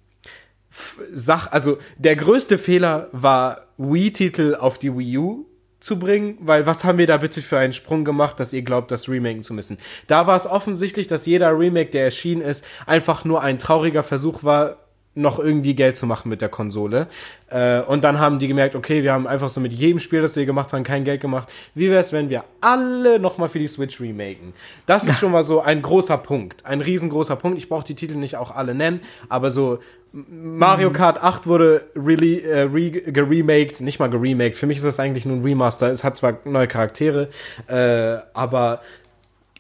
[1.13, 5.47] Sach, also der größte Fehler war Wii-Titel auf die Wii U
[5.81, 8.91] zu bringen, weil was haben wir da bitte für einen Sprung gemacht, dass ihr glaubt,
[8.91, 9.79] das remaken zu müssen?
[10.07, 14.45] Da war es offensichtlich, dass jeder Remake, der erschienen ist, einfach nur ein trauriger Versuch
[14.45, 14.77] war,
[15.15, 17.09] noch irgendwie Geld zu machen mit der Konsole.
[17.49, 20.37] Äh, und dann haben die gemerkt, okay, wir haben einfach so mit jedem Spiel, das
[20.37, 21.49] wir gemacht haben, kein Geld gemacht.
[21.75, 24.53] Wie wäre es, wenn wir alle nochmal für die Switch remaken?
[24.87, 27.59] Das ist schon mal so ein großer Punkt, ein riesengroßer Punkt.
[27.59, 29.81] Ich brauche die Titel nicht auch alle nennen, aber so
[30.13, 34.57] Mario Kart 8 wurde really, äh, re geremaked, nicht mal geremaked.
[34.57, 35.91] Für mich ist das eigentlich nur ein Remaster.
[35.91, 37.29] Es hat zwar neue Charaktere,
[37.69, 38.81] äh, aber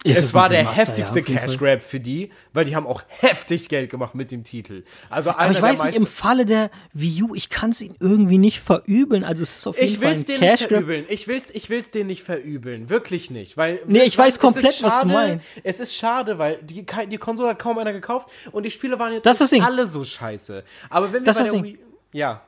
[0.02, 1.74] Ist es es war ein der heftigste ja, Cash Fall.
[1.76, 4.84] Grab für die, weil die haben auch heftig Geld gemacht mit dem Titel.
[5.10, 6.06] Also einer Aber ich weiß nicht, im.
[6.06, 9.24] Falle der Wii U, ich kann es ihnen irgendwie nicht verübeln.
[9.24, 10.68] Also es ist auf jeden Ich Fall will's ein dir nicht Cash Grab.
[10.70, 11.04] verübeln.
[11.10, 12.88] Ich will's, ich will's dir nicht verübeln.
[12.88, 13.56] Wirklich nicht.
[13.58, 15.46] Weil, Nee, ich weiß komplett, ist was du schade- meinst.
[15.64, 19.12] Es ist schade, weil die, die Konsole hat kaum einer gekauft und die Spiele waren
[19.12, 20.64] jetzt nicht alle so scheiße.
[20.88, 21.62] Aber wenn wir Das bei der.
[21.62, 21.78] Wii,
[22.12, 22.40] ja.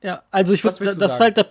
[0.00, 1.48] Ja, also ich würde, das ist halt der,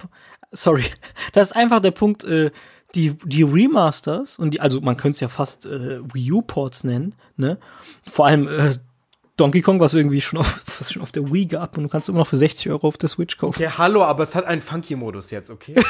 [0.51, 0.85] sorry,
[1.33, 2.49] das ist einfach der Punkt, äh,
[2.95, 6.83] die, die Remasters und die, also man könnte es ja fast äh, Wii U Ports
[6.83, 7.57] nennen, ne?
[8.09, 8.73] Vor allem äh,
[9.35, 12.09] Donkey Kong, was irgendwie schon auf, was schon auf der Wii gab und du kannst
[12.09, 13.61] immer noch für 60 Euro auf der Switch kaufen.
[13.61, 15.75] Ja, hallo, aber es hat einen Funky-Modus jetzt, okay?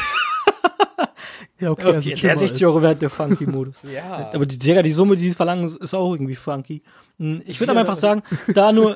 [1.59, 2.67] Ja, okay, Okay, also der chill mal 60 jetzt.
[2.67, 3.75] Euro wert der Funky-Modus.
[3.91, 4.29] ja.
[4.33, 6.83] Aber die, die Summe, die sie verlangen, ist auch irgendwie funky.
[7.19, 8.95] Hm, Ich würde aber einfach sagen, da nur,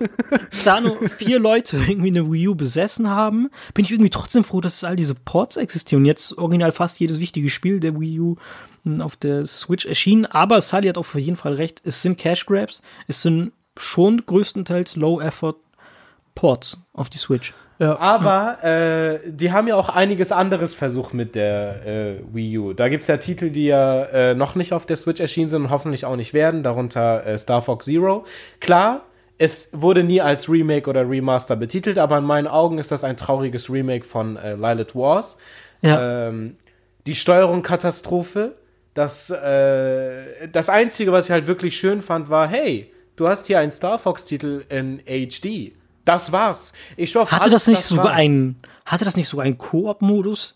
[0.64, 4.62] da nur vier Leute irgendwie eine Wii U besessen haben, bin ich irgendwie trotzdem froh,
[4.62, 6.06] dass all diese Ports existieren.
[6.06, 8.36] Jetzt original fast jedes wichtige Spiel der Wii U
[8.84, 10.26] hm, auf der Switch erschienen.
[10.26, 11.82] Aber Sally hat auch auf jeden Fall recht.
[11.84, 12.82] Es sind Cash Grabs.
[13.08, 15.56] Es sind schon größtenteils Low-Effort
[16.36, 17.54] Ports auf die Switch.
[17.82, 17.98] Ja.
[17.98, 22.74] Aber äh, die haben ja auch einiges anderes versucht mit der äh, Wii U.
[22.74, 25.70] Da gibt's ja Titel, die ja äh, noch nicht auf der Switch erschienen sind und
[25.72, 28.24] hoffentlich auch nicht werden, darunter äh, Star Fox Zero.
[28.60, 29.02] Klar,
[29.40, 33.18] es wurde nie als Remake oder Remaster betitelt, aber in meinen Augen ist das ein
[33.18, 35.40] trauriges Remake von äh, Lilith Wars.
[35.82, 36.28] Ja.
[36.28, 36.58] Ähm,
[37.08, 38.54] die Steuerung Katastrophe.
[38.94, 43.58] Das, äh, das Einzige, was ich halt wirklich schön fand, war, hey, du hast hier
[43.58, 45.72] einen Star Fox-Titel in HD.
[46.06, 46.74] Das war's.
[46.98, 48.20] Ich auf Hatte alles, das nicht sogar war's.
[48.20, 50.56] einen, hatte das nicht sogar einen Koop-Modus,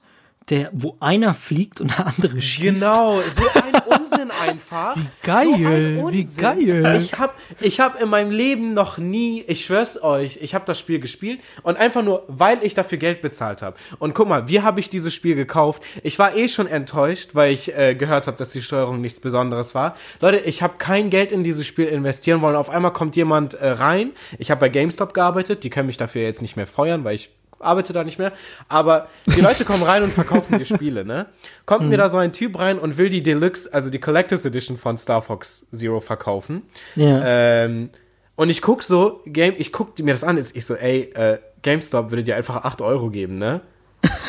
[0.49, 2.75] der, wo einer fliegt und der andere schießt?
[2.81, 3.41] Genau, so
[3.85, 4.95] Unsinn einfach.
[4.95, 6.97] Wie geil, so wie geil.
[6.97, 10.79] Ich hab, ich hab in meinem Leben noch nie, ich schwör's euch, ich hab das
[10.79, 13.77] Spiel gespielt und einfach nur, weil ich dafür Geld bezahlt habe.
[13.99, 15.83] Und guck mal, wie habe ich dieses Spiel gekauft?
[16.03, 19.75] Ich war eh schon enttäuscht, weil ich äh, gehört habe, dass die Steuerung nichts Besonderes
[19.75, 19.95] war.
[20.21, 22.55] Leute, ich habe kein Geld in dieses Spiel investieren wollen.
[22.55, 24.11] Auf einmal kommt jemand äh, rein.
[24.37, 27.29] Ich habe bei GameStop gearbeitet, die können mich dafür jetzt nicht mehr feuern, weil ich
[27.65, 28.31] arbeite da nicht mehr.
[28.69, 31.27] Aber die Leute kommen rein und verkaufen die Spiele, ne?
[31.65, 34.77] Kommt mir da so ein Typ rein und will die Deluxe, also die Collectors Edition
[34.77, 36.63] von Star Fox Zero verkaufen.
[36.95, 37.21] Ja.
[37.23, 37.89] Ähm,
[38.35, 41.39] und ich guck so, Game, ich guck mir das an, ist ich so, ey, äh,
[41.61, 43.61] GameStop würde dir einfach 8 Euro geben, ne?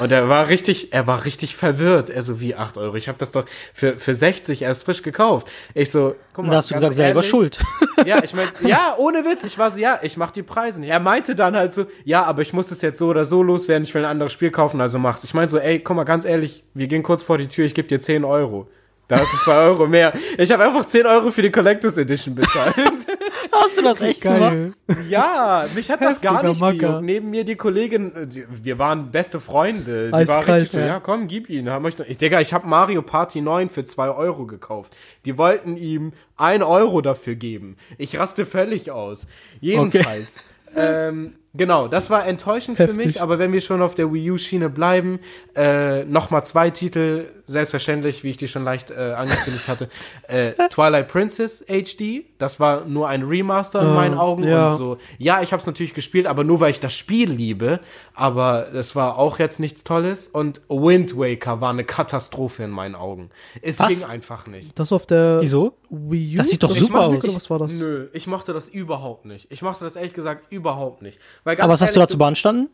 [0.01, 2.11] Und er war richtig, er war richtig verwirrt.
[2.11, 2.97] Er so, wie 8 Euro?
[2.97, 5.49] Ich habe das doch für, für 60 erst frisch gekauft.
[5.74, 6.51] Ich so, guck mal.
[6.53, 7.59] da hast du gesagt, selber ehrlich, schuld.
[8.05, 9.43] Ja, ich mein, ja, ohne Witz.
[9.45, 10.91] Ich war so, ja, ich mach die Preise nicht.
[10.91, 13.85] Er meinte dann halt so, ja, aber ich muss es jetzt so oder so loswerden.
[13.85, 15.24] Ich will ein anderes Spiel kaufen, also mach's.
[15.24, 17.74] Ich meinte so, ey, guck mal, ganz ehrlich, wir gehen kurz vor die Tür, ich
[17.74, 18.68] gebe dir 10 Euro.
[19.09, 20.12] Da hast du 2 Euro mehr.
[20.36, 22.74] Ich habe einfach 10 Euro für die Collectors Edition bezahlt.
[23.52, 24.40] Hast du das echt gemacht?
[24.40, 24.72] Geil.
[25.09, 27.02] Ja, mich hat das gar nicht gejuckt.
[27.02, 30.07] Neben mir die Kollegin, die, wir waren beste Freunde.
[30.09, 30.86] Die war Eiskalt, richtig so, ja.
[30.86, 31.70] ja komm, gib ihn.
[31.70, 34.94] Haben euch noch, ich, Digga, ich habe Mario Party 9 für 2 Euro gekauft.
[35.24, 37.76] Die wollten ihm 1 Euro dafür geben.
[37.98, 39.26] Ich raste völlig aus.
[39.61, 40.44] Jedenfalls.
[40.74, 43.07] Ähm, genau, das war enttäuschend für Heftig.
[43.07, 45.20] mich, aber wenn wir schon auf der Wii U-Schiene bleiben,
[45.54, 49.88] äh, nochmal zwei Titel, selbstverständlich, wie ich die schon leicht äh, angekündigt hatte.
[50.28, 54.70] Äh, Twilight Princess HD, das war nur ein Remaster in Äh, meinen Augen ja.
[54.70, 54.98] und so.
[55.18, 57.78] Ja, ich habe es natürlich gespielt, aber nur weil ich das Spiel liebe,
[58.12, 62.96] aber es war auch jetzt nichts Tolles und Wind Waker war eine Katastrophe in meinen
[62.96, 63.30] Augen.
[63.62, 63.88] Es Was?
[63.88, 64.76] ging einfach nicht.
[64.76, 65.74] Das auf der Wieso?
[65.90, 66.36] Wii U?
[66.38, 67.22] Das sieht doch super aus.
[67.22, 67.72] Oder was war das?
[67.74, 69.46] Nö, ich mochte das überhaupt nicht.
[69.50, 71.20] Ich mochte das ehrlich gesagt überhaupt nicht.
[71.47, 72.68] Weil Aber was hast du dazu beanstanden?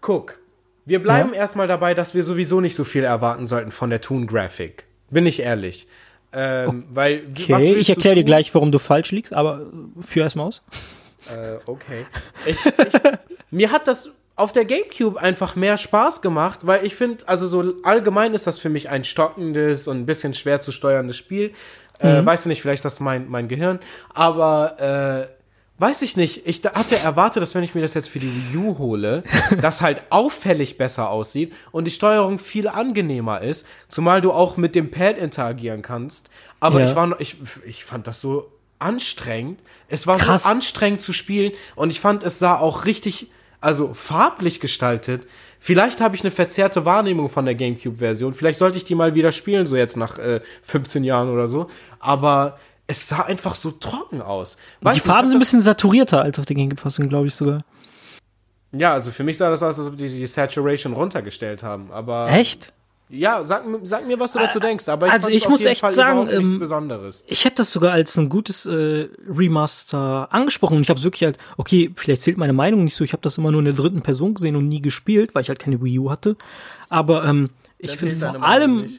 [0.00, 0.38] Guck,
[0.86, 4.84] wir bleiben erstmal dabei, dass wir sowieso nicht so viel erwarten sollten von der Toon-Graphic.
[5.10, 5.86] Bin ich ehrlich.
[6.32, 10.22] Ähm, weil, was Okay, ich erkläre dir gleich, warum du falsch liegst, aber äh, führ
[10.22, 10.62] erst mal aus.
[11.30, 12.06] Äh, okay.
[12.46, 12.72] Ich, ich,
[13.50, 17.74] mir hat das auf der Gamecube einfach mehr Spaß gemacht, weil ich finde, also so
[17.82, 21.52] allgemein ist das für mich ein stockendes und ein bisschen schwer zu steuerndes Spiel.
[21.98, 23.80] Äh, weißt du nicht, vielleicht ist das mein, mein Gehirn,
[24.14, 25.37] aber äh,
[25.78, 26.46] weiß ich nicht.
[26.46, 29.22] Ich hatte erwartet, dass wenn ich mir das jetzt für die Wii U hole,
[29.60, 34.74] das halt auffällig besser aussieht und die Steuerung viel angenehmer ist, zumal du auch mit
[34.74, 36.28] dem Pad interagieren kannst.
[36.60, 36.90] Aber Ja.
[36.90, 39.60] ich war noch, ich, ich fand das so anstrengend.
[39.88, 40.42] Es war Krass.
[40.44, 45.26] so anstrengend zu spielen und ich fand, es sah auch richtig, also farblich gestaltet.
[45.60, 48.32] Vielleicht habe ich eine verzerrte Wahrnehmung von der GameCube-Version.
[48.34, 51.68] Vielleicht sollte ich die mal wieder spielen, so jetzt nach äh, 15 Jahren oder so.
[51.98, 52.58] Aber
[52.88, 54.56] es sah einfach so trocken aus.
[54.80, 57.60] Weißt die Farben sind ein bisschen saturierter als auf der Gamecube-Fassung, glaube ich sogar.
[58.72, 61.90] Ja, also für mich sah das aus, als ob die die Saturation runtergestellt haben.
[61.92, 62.72] Aber Echt?
[63.10, 64.88] ja, sag, mir- sag mir, was du dazu denkst.
[64.88, 67.24] Aber ich, also ich auf muss jeden echt Fall sagen, ähm, Besonderes.
[67.26, 71.38] Ich hätte das sogar als ein gutes äh, Remaster angesprochen und ich habe wirklich halt,
[71.56, 74.02] okay, vielleicht zählt meine Meinung nicht so, ich habe das immer nur in der dritten
[74.02, 76.36] Person gesehen und nie gespielt, weil ich halt keine Wii U hatte.
[76.88, 78.86] Aber ähm, ich finde vor allem.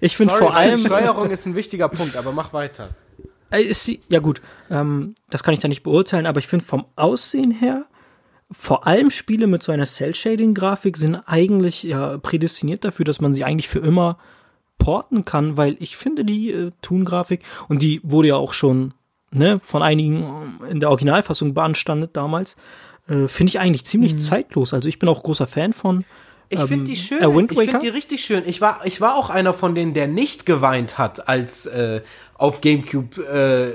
[0.00, 2.90] ich finde vor allem, Steuerung ist ein wichtiger Punkt, aber mach weiter.
[3.50, 4.40] Ist sie, ja gut,
[4.70, 7.86] ähm, das kann ich da nicht beurteilen, aber ich finde vom Aussehen her,
[8.52, 13.44] vor allem Spiele mit so einer Cell-Shading-Grafik sind eigentlich ja prädestiniert dafür, dass man sie
[13.44, 14.18] eigentlich für immer
[14.78, 18.94] porten kann, weil ich finde die äh, Toon-Grafik, und die wurde ja auch schon
[19.30, 22.56] ne, von einigen ähm, in der Originalfassung beanstandet damals,
[23.08, 24.74] äh, finde ich eigentlich ziemlich zeitlos.
[24.74, 26.04] Also ich bin auch großer Fan von.
[26.52, 27.22] Ich ähm, finde die schön.
[27.22, 27.78] äh, Wind ich finde Waker?
[27.84, 28.42] die richtig schön.
[28.46, 32.02] Ich war, ich war auch einer von denen, der nicht geweint hat, als äh,
[32.34, 33.22] auf GameCube.
[33.22, 33.72] Äh,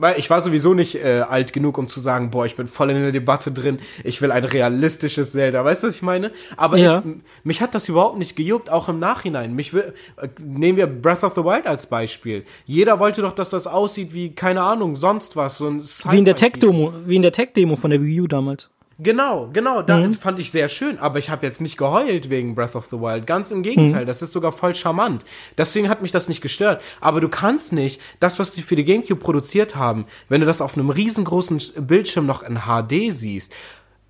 [0.00, 2.90] weil ich war sowieso nicht äh, alt genug, um zu sagen, boah, ich bin voll
[2.90, 3.80] in der Debatte drin.
[4.04, 5.64] Ich will ein realistisches Zelda.
[5.64, 6.30] Weißt du, was ich meine?
[6.56, 7.02] Aber Ja.
[7.04, 9.54] ich, mich hat das überhaupt nicht gejuckt, auch im Nachhinein.
[9.56, 12.44] Mich will, äh, nehmen wir Breath of the Wild als Beispiel.
[12.64, 15.58] Jeder wollte doch, dass das aussieht wie keine Ahnung, sonst was.
[15.58, 16.36] So ein Wie in der.
[16.36, 18.70] Tech-Demo, wie in der Tech-Demo von der Wii U damals.
[19.00, 20.12] Genau, genau, da Mhm.
[20.12, 23.28] fand ich sehr schön, aber ich habe jetzt nicht geheult wegen Breath of the Wild,
[23.28, 24.06] ganz im Gegenteil, Mhm.
[24.08, 25.24] das ist sogar voll charmant.
[25.56, 28.82] Deswegen hat mich das nicht gestört, aber du kannst nicht das, was die für die
[28.84, 33.52] GameCube produziert haben, wenn du das auf einem riesengroßen Bildschirm noch in HD siehst,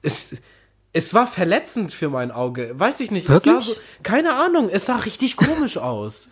[0.02, 0.36] es
[0.94, 3.62] es war verletzend für mein Auge, weiß ich nicht, Wirklich?
[3.64, 6.30] so keine Ahnung, es sah richtig komisch aus.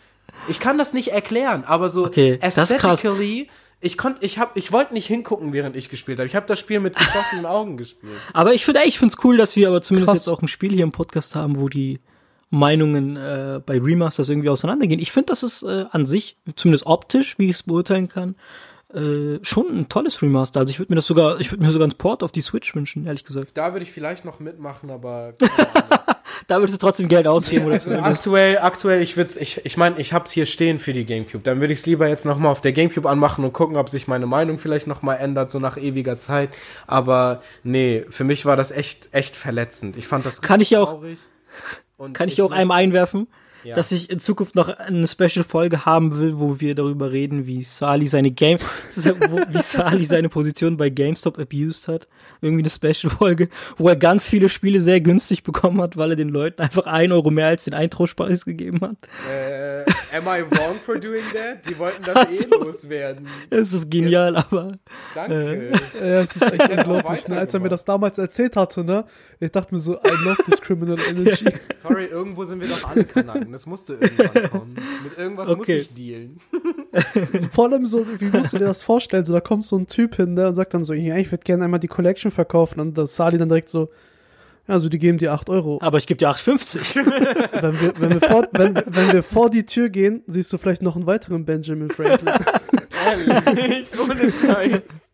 [0.49, 3.05] Ich kann das nicht erklären, aber so Okay, das ist krass.
[3.05, 3.49] aesthetically
[3.81, 6.27] ich konnte, ich hab, ich wollte nicht hingucken, während ich gespielt habe.
[6.27, 8.15] Ich habe das Spiel mit geschlossenen Augen gespielt.
[8.33, 10.27] Aber ich finde, ich finde es cool, dass wir aber zumindest Krass.
[10.27, 12.01] jetzt auch ein Spiel hier im Podcast haben, wo die
[12.51, 15.01] Meinungen äh, bei Remasters irgendwie auseinandergehen.
[15.01, 18.37] Ich finde, das ist äh, an sich, zumindest optisch, wie ich es beurteilen kann,
[18.95, 20.61] äh, schon ein tolles Remaster.
[20.61, 22.75] Also ich würde mir das sogar, ich würde mir sogar einen Port auf die Switch
[22.75, 23.51] wünschen, ehrlich gesagt.
[23.55, 25.35] Da würde ich vielleicht noch mitmachen, aber
[26.47, 28.09] Da würdest du trotzdem Geld ausgeben oder zumindest.
[28.09, 31.43] aktuell, aktuell, ich würde ich, ich meine, ich hab's hier stehen für die Gamecube.
[31.45, 33.89] Dann würde ich es lieber jetzt noch mal auf der Gamecube anmachen und gucken, ob
[33.89, 36.51] sich meine Meinung vielleicht noch mal ändert, so nach ewiger Zeit.
[36.87, 39.97] Aber nee, für mich war das echt, echt verletzend.
[39.97, 41.19] Ich fand das Kann ich auch- traurig.
[41.97, 43.27] Und Kann ich hier auch einem einwerfen?
[43.65, 43.75] Ja.
[43.75, 48.07] dass ich in Zukunft noch eine Special-Folge haben will, wo wir darüber reden, wie Sali
[48.07, 48.59] seine Game,
[48.95, 52.07] wo- wie Sali seine Position bei GameStop abused hat.
[52.43, 56.29] Irgendwie eine Special-Folge, wo er ganz viele Spiele sehr günstig bekommen hat, weil er den
[56.29, 58.97] Leuten einfach ein Euro mehr als den Eintauschpreis gegeben hat.
[59.31, 59.85] Äh,
[60.17, 61.67] am I wrong for doing that?
[61.69, 62.63] Die wollten das eh so.
[62.63, 63.27] loswerden.
[63.51, 64.79] Es ist genial, aber
[65.15, 65.73] Danke.
[65.99, 67.39] Ja, es ist echt unglaublich, ne?
[67.39, 69.05] Als er mir das damals erzählt hatte, ne?
[69.41, 71.47] Ich dachte mir so, I love this criminal energy.
[71.75, 73.05] Sorry, irgendwo sind wir doch alle
[73.47, 73.53] Kanaken.
[73.53, 74.77] Das musste irgendwann kommen.
[75.05, 75.79] Mit irgendwas muss Okay.
[75.79, 76.39] ich dealen.
[77.53, 79.25] Vor allem so, wie musst du dir das vorstellen?
[79.25, 81.45] So, da kommt so ein Typ hin, ne, und sagt dann so, ja, ich würde
[81.45, 82.81] gerne einmal die Collection verkaufen.
[82.81, 83.89] Und das Sali dann direkt so,
[84.69, 85.79] ja, also die geben dir 8 Euro.
[85.81, 86.97] aber ich gebe dir 8,50.
[87.63, 90.83] Wenn wir, wenn, wir vor, wenn, wenn wir vor die Tür gehen, siehst du vielleicht
[90.83, 92.35] noch einen weiteren Benjamin Franklin.
[93.07, 95.06] Ehrlich, ohne Scheiß.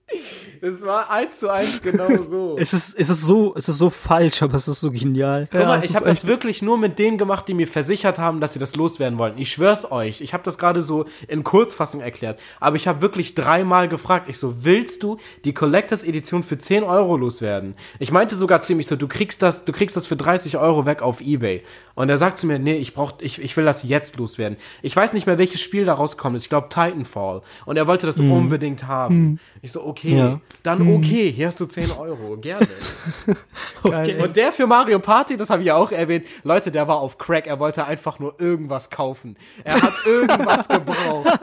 [0.64, 2.56] Es war eins zu eins genau so.
[2.60, 5.48] es ist, es ist so, es ist so falsch, aber es ist so genial.
[5.50, 8.40] Guck Ja, mal, ich habe das wirklich nur mit denen gemacht, die mir versichert haben,
[8.40, 9.40] dass sie das loswerden wollten.
[9.40, 10.20] Ich schwör's euch.
[10.20, 12.38] Ich habe das gerade so in Kurzfassung erklärt.
[12.60, 14.28] Aber ich habe wirklich dreimal gefragt.
[14.28, 17.74] Ich so, willst du die Collectors Edition für 10 Euro loswerden?
[17.98, 20.58] Ich meinte sogar zu ihm, ich so, du kriegst das, du kriegst das für 30
[20.58, 21.64] Euro weg auf Ebay.
[21.94, 24.56] Und er sagt zu mir, nee, ich brauch, ich, ich will das jetzt loswerden.
[24.80, 26.36] Ich weiß nicht mehr, welches Spiel da rauskommt.
[26.36, 27.42] Ich glaube Titanfall.
[27.66, 29.40] Und er wollte das unbedingt haben.
[29.64, 30.40] Ich so, okay, Ja.
[30.64, 32.36] dann okay, hier hast du 10 Euro.
[32.36, 32.66] Gerne.
[33.84, 34.20] Okay.
[34.22, 37.18] Und der für Mario Party, das habe ich ja auch erwähnt, Leute, der war auf
[37.18, 39.36] Crack, er wollte einfach nur irgendwas kaufen.
[39.64, 41.38] Er hat irgendwas gebraucht.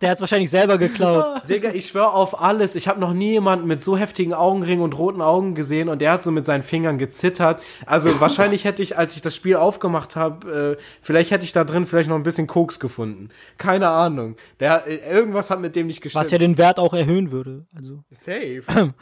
[0.00, 1.42] Der hat's wahrscheinlich selber geklaut.
[1.48, 2.74] Digga, ich schwör auf alles.
[2.74, 6.12] Ich habe noch nie jemanden mit so heftigen Augenringen und roten Augen gesehen und der
[6.12, 7.62] hat so mit seinen Fingern gezittert.
[7.84, 11.64] Also wahrscheinlich hätte ich, als ich das Spiel aufgemacht habe, äh, vielleicht hätte ich da
[11.64, 13.28] drin vielleicht noch ein bisschen Koks gefunden.
[13.58, 14.36] Keine Ahnung.
[14.58, 16.24] Der, äh, irgendwas hat mit dem nicht gestimmt.
[16.24, 17.66] Was ja den Wert auch erhöhen würde.
[17.76, 18.62] Also, Safe.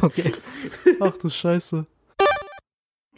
[0.00, 0.32] okay.
[0.98, 1.86] Ach du Scheiße.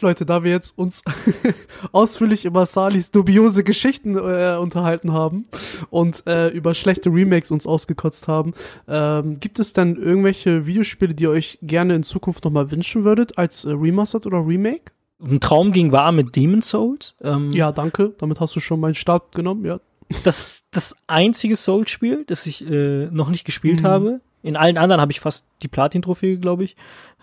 [0.00, 1.02] Leute, da wir jetzt uns
[1.92, 5.44] ausführlich über Salis dubiose Geschichten äh, unterhalten haben
[5.90, 8.52] und äh, über schlechte Remakes uns ausgekotzt haben,
[8.88, 13.38] ähm, gibt es denn irgendwelche Videospiele, die ihr euch gerne in Zukunft nochmal wünschen würdet,
[13.38, 14.92] als äh, Remastered oder Remake?
[15.22, 17.14] Ein Traum ging wahr mit Demon's Souls.
[17.22, 18.12] Ähm, Ja, danke.
[18.18, 19.80] Damit hast du schon meinen Start genommen, ja.
[20.24, 23.86] Das ist das einzige Souls-Spiel, das ich äh, noch nicht gespielt Mhm.
[23.86, 24.20] habe.
[24.42, 26.76] In allen anderen habe ich fast die Platin-Trophäe, glaube ich.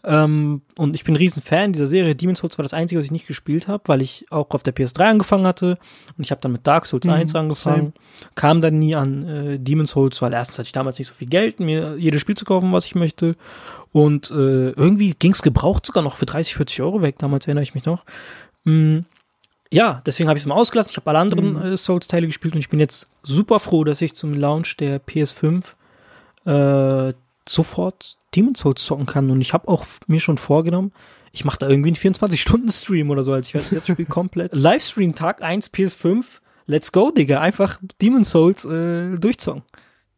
[0.05, 2.13] Ähm, und ich bin ein riesen Fan dieser Serie.
[2.15, 4.75] Demon's Souls war das einzige, was ich nicht gespielt habe, weil ich auch auf der
[4.75, 5.77] PS3 angefangen hatte.
[6.17, 7.93] Und ich habe dann mit Dark Souls Mhm, 1 angefangen.
[8.35, 11.29] Kam dann nie an äh, Demon's Souls, weil erstens hatte ich damals nicht so viel
[11.29, 13.35] Geld, mir jedes Spiel zu kaufen, was ich möchte.
[13.93, 17.17] Und äh, irgendwie ging's gebraucht sogar noch für 30, 40 Euro weg.
[17.19, 18.03] Damals erinnere ich mich noch.
[18.65, 18.99] Mm,
[19.71, 20.91] ja, deswegen habe ich es mal ausgelassen.
[20.91, 21.61] Ich habe alle anderen Mhm.
[21.73, 25.63] äh, Souls-Teile gespielt und ich bin jetzt super froh, dass ich zum Launch der PS5
[26.45, 27.13] äh,
[27.47, 29.29] sofort Demon's Souls zocken kann.
[29.29, 30.91] Und ich habe auch mir schon vorgenommen,
[31.31, 33.33] ich mache da irgendwie einen 24-Stunden-Stream oder so.
[33.33, 34.53] Also ich werde das Spiel komplett.
[34.53, 36.25] Livestream Tag 1 PS5.
[36.65, 37.41] Let's go, Digga.
[37.41, 39.63] Einfach Demon's Souls äh, durchzocken.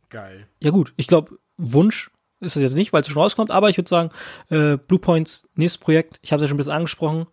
[0.10, 0.48] Geil.
[0.60, 2.12] Ja gut, ich glaube, Wunsch
[2.42, 4.12] ist es jetzt nicht, weil es schon rauskommt, aber ich würde sagen,
[4.50, 7.28] äh, Blue Points nächstes Projekt, ich habe es ja schon ein bisschen angesprochen,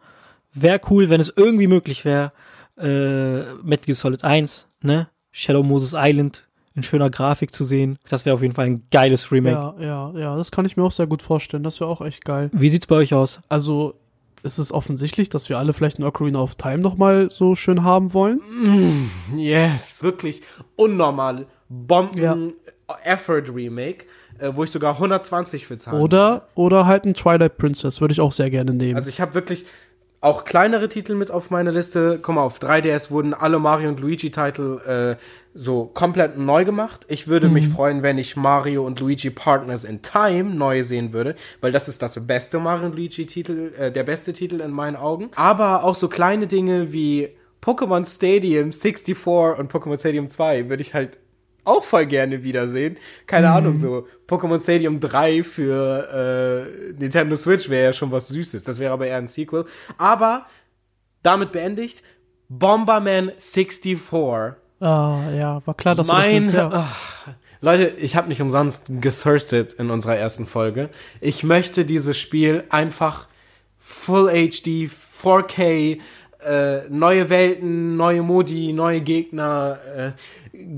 [0.52, 2.32] wäre cool, wenn es irgendwie möglich wäre,
[2.78, 7.98] äh, Metal Gear Solid 1, ne, Shadow Moses Island in schöner Grafik zu sehen.
[8.08, 9.56] Das wäre auf jeden Fall ein geiles Remake.
[9.56, 11.62] Ja, ja, ja, das kann ich mir auch sehr gut vorstellen.
[11.62, 12.50] Das wäre auch echt geil.
[12.52, 13.40] Wie sieht's bei euch aus?
[13.48, 13.94] Also,
[14.42, 18.12] ist es offensichtlich, dass wir alle vielleicht ein Ocarina of Time nochmal so schön haben
[18.14, 18.40] wollen?
[19.36, 20.02] Yes.
[20.02, 20.42] Wirklich
[20.76, 21.46] unnormal.
[21.68, 22.36] Bomben Ja.
[23.04, 24.04] Effort Remake,
[24.38, 25.98] äh, wo ich sogar 120 für zahle.
[25.98, 28.96] Oder, oder halt ein Twilight Princess, würde ich auch sehr gerne nehmen.
[28.96, 29.64] Also ich habe wirklich
[30.22, 32.20] auch kleinere Titel mit auf meiner Liste.
[32.22, 37.04] Guck mal, auf 3DS wurden alle Mario und Luigi-Titel äh, so komplett neu gemacht.
[37.08, 41.34] Ich würde mich freuen, wenn ich Mario und Luigi Partners in Time neu sehen würde,
[41.60, 45.30] weil das ist das beste Mario und Luigi-Titel, äh, der beste Titel in meinen Augen.
[45.34, 50.94] Aber auch so kleine Dinge wie Pokémon Stadium 64 und Pokémon Stadium 2 würde ich
[50.94, 51.18] halt
[51.64, 52.96] auch voll gerne wiedersehen.
[53.26, 58.64] Keine Ahnung, so Pokémon Stadium 3 für äh, Nintendo Switch wäre ja schon was Süßes.
[58.64, 59.66] Das wäre aber eher ein Sequel.
[59.98, 60.46] Aber
[61.22, 62.02] damit beendigt
[62.48, 63.98] Bomberman 64.
[64.80, 66.70] ah, ja, war klar, dass Mein, du das willst, ja.
[66.72, 67.28] ach,
[67.60, 70.90] Leute, ich habe nicht umsonst gethirstet in unserer ersten Folge.
[71.20, 73.28] Ich möchte dieses Spiel einfach
[73.78, 76.00] Full HD, 4K,
[76.46, 79.78] äh, neue Welten, neue Modi, neue Gegner.
[79.96, 80.12] Äh,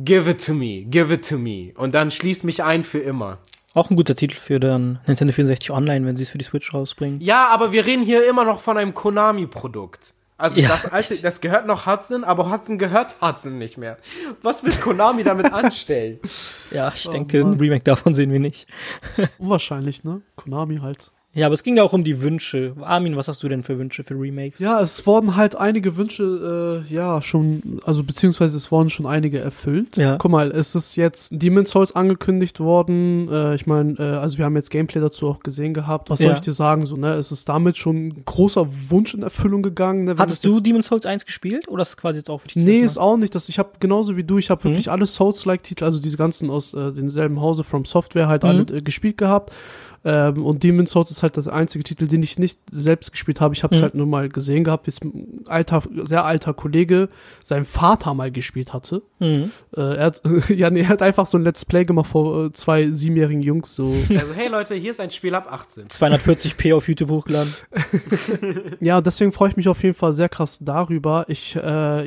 [0.04, 1.72] give it to me, give it to me.
[1.76, 3.38] Und dann schließ mich ein für immer.
[3.74, 6.72] Auch ein guter Titel für dann Nintendo 64 Online, wenn sie es für die Switch
[6.72, 7.20] rausbringen.
[7.20, 10.14] Ja, aber wir reden hier immer noch von einem Konami-Produkt.
[10.36, 13.98] Also Ja, das alte, das gehört noch Hudson, aber Hudson gehört Hudson nicht mehr.
[14.42, 16.18] Was will Konami damit anstellen?
[16.72, 17.52] Ja, ich Oh denke, Mann.
[17.54, 18.66] ein Remake davon sehen wir nicht.
[19.38, 20.22] Unwahrscheinlich, ne?
[20.36, 21.12] Konami halt.
[21.35, 22.74] Ja, aber es ging ja auch um die Wünsche.
[22.80, 24.61] Armin, was hast du denn für Wünsche für Remakes?
[24.61, 29.41] Ja, es wurden halt einige Wünsche, äh, ja, schon, also beziehungsweise es wurden schon einige
[29.41, 29.97] erfüllt.
[29.97, 30.16] Ja.
[30.16, 33.28] Guck mal, es ist jetzt Demon's Souls angekündigt worden.
[33.30, 36.09] Äh, ich meine, äh, also wir haben jetzt Gameplay dazu auch gesehen gehabt.
[36.09, 36.35] Was soll Ja.
[36.35, 36.87] ich dir sagen?
[36.87, 40.05] So, ne, es ist damit schon ein großer Wunsch in Erfüllung gegangen.
[40.05, 42.57] Ne, Hattest du Demon's Souls 1 gespielt oder ist es quasi jetzt auch für dich?
[42.64, 43.35] Nee, ist auch nicht.
[43.35, 44.72] Das, ich habe genauso wie du, ich habe Mhm.
[44.72, 48.49] wirklich alle Souls-like-Titel, also diese ganzen aus äh, demselben Hause From Software halt Mhm.
[48.49, 49.53] alle äh, gespielt gehabt.
[50.05, 53.55] Ähm, und Demon's Souls ist halt das einzige Titel, den ich nicht selbst gespielt habe.
[53.55, 53.84] Ich habe es Mhm.
[53.84, 57.09] halt nur mal gesehen gehabt, wie es ein alter, sehr alter Kollege
[57.42, 59.02] sein Vater mal gespielt hatte.
[59.18, 59.50] Mhm.
[59.76, 62.52] Äh, er hat, ja, nee, er hat einfach so ein Let's Play gemacht vor äh,
[62.52, 63.74] zwei siebenjährigen Jungs.
[63.74, 65.88] So, Also, hey Leute, hier ist ein Spiel ab 18.
[65.88, 67.52] 240p auf YouTube hochgeladen.
[68.80, 71.24] Ja, deswegen freue ich mich auf jeden Fall sehr krass darüber.
[71.28, 71.61] Ich, äh,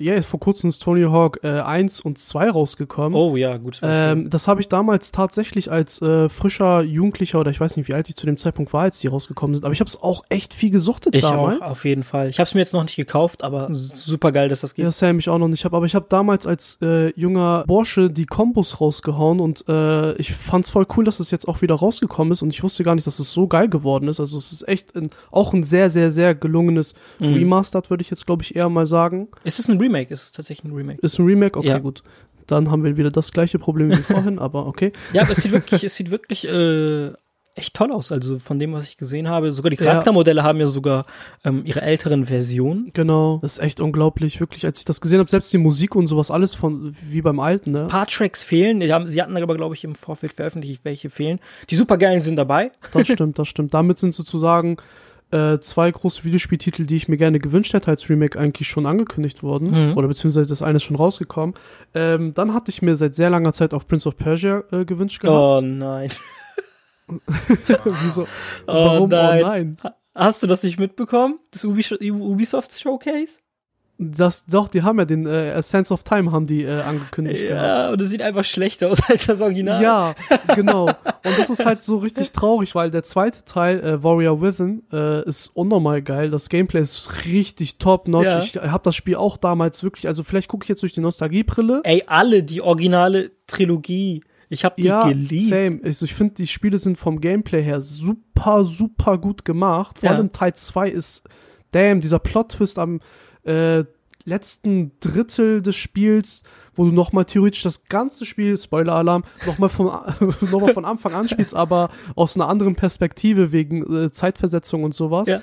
[0.04, 3.16] ja, jetzt vor kurzem ist Tony Hawk äh, 1 und 2 rausgekommen.
[3.18, 3.80] Oh ja, gut.
[3.82, 7.94] Ähm, das habe ich damals tatsächlich als äh, frischer Jugendlicher oder ich weiß nicht, wie
[7.94, 10.24] alt ich zu dem Zeitpunkt war, als die rausgekommen sind, aber ich habe es auch
[10.30, 11.62] echt viel gesuchtet ich damals.
[11.62, 12.30] auch, auf jeden Fall.
[12.30, 14.84] Ich habe es mir jetzt noch nicht gekauft, aber super geil, dass das geht.
[14.84, 18.10] Ja, Sam, ich auch noch nicht hab, aber ich habe damals als äh, junger Bursche
[18.10, 22.32] die Kombos rausgehauen und äh, ich fand's voll cool, dass es jetzt auch wieder rausgekommen
[22.32, 24.20] ist und ich wusste gar nicht, dass es so geil geworden ist.
[24.20, 27.34] Also es ist echt ein, auch ein sehr, sehr, sehr gelungenes Mhm.
[27.34, 29.28] Remastered, würde ich jetzt, glaube ich, eher mal sagen.
[29.44, 30.14] Ist es ein Remake?
[30.14, 31.00] Ist es tatsächlich ein Remake?
[31.02, 31.58] Ist ein Remake?
[31.58, 31.80] Okay, Ja.
[31.80, 32.04] gut.
[32.46, 34.92] Dann haben wir wieder das gleiche Problem wie vorhin, aber okay.
[35.14, 37.12] Ja, aber es sieht wirklich, es sieht wirklich äh,
[37.58, 38.12] echt toll aus.
[38.12, 39.52] Also von dem, was ich gesehen habe.
[39.52, 39.86] Sogar die Ja.
[39.92, 41.06] Charaktermodelle haben ja sogar
[41.44, 42.92] ähm, ihre älteren Versionen.
[42.94, 46.08] Genau, das ist echt unglaublich, wirklich, als ich das gesehen habe, selbst die Musik und
[46.08, 47.84] sowas, alles von wie beim alten, ne?
[47.84, 48.82] Ein paar Tracks fehlen.
[48.92, 51.40] Haben, sie hatten aber, glaube ich, im Vorfeld veröffentlicht, welche fehlen.
[51.70, 52.72] Die supergeilen sind dabei.
[52.94, 53.74] Das stimmt, das stimmt.
[53.74, 54.78] Damit sind sozusagen
[55.32, 59.44] äh, zwei große Videospieltitel, die ich mir gerne gewünscht hätte als Remake, eigentlich schon angekündigt
[59.44, 59.90] worden.
[59.92, 59.98] Mhm.
[59.98, 61.54] Oder beziehungsweise das eine ist schon rausgekommen.
[61.94, 65.20] Ähm, dann hatte ich mir seit sehr langer Zeit auf Prince of Persia äh, gewünscht
[65.22, 65.36] gehabt.
[65.38, 66.10] Oh nein.
[68.04, 68.24] Wieso?
[68.68, 69.10] Oh Warum?
[69.10, 69.42] nein.
[69.42, 69.78] Oh nein.
[70.16, 71.40] Hast du das nicht mitbekommen?
[71.52, 73.38] Das Ubi Ubisoft Showcase?
[74.00, 77.66] Das, doch, die haben ja den äh, Sense of Time haben die äh, angekündigt gehabt.
[77.66, 79.82] Ja, und es sieht einfach schlechter aus als das Original.
[79.82, 80.14] Ja,
[80.56, 80.86] genau.
[80.86, 85.28] Und das ist halt so richtig traurig, weil der zweite Teil, äh, Warrior Within, äh,
[85.28, 86.30] ist unnormal geil.
[86.30, 88.54] Das Gameplay ist richtig top-notch.
[88.54, 88.64] Ja.
[88.66, 91.82] Ich habe das Spiel auch damals wirklich, also vielleicht gucke ich jetzt durch die Nostalgiebrille.
[91.84, 94.24] Ey, alle, die originale Trilogie.
[94.50, 95.50] Ich hab die ja, geliebt.
[95.50, 95.80] same.
[95.84, 100.00] Also ich finde, die Spiele sind vom Gameplay her super, super gut gemacht.
[100.00, 100.16] Vor Ja.
[100.16, 101.28] allem Teil 2 ist,
[101.72, 103.02] damn, dieser Plot-Twist am
[103.44, 103.84] äh,
[104.24, 106.44] letzten Drittel des Spiels,
[106.76, 109.86] wo du nochmal theoretisch das ganze Spiel, Spoiler-Alarm, nochmal von,
[110.52, 114.94] noch mal von Anfang an spielst, aber aus einer anderen Perspektive wegen äh, Zeitversetzung und
[114.94, 115.28] sowas.
[115.28, 115.42] Ja.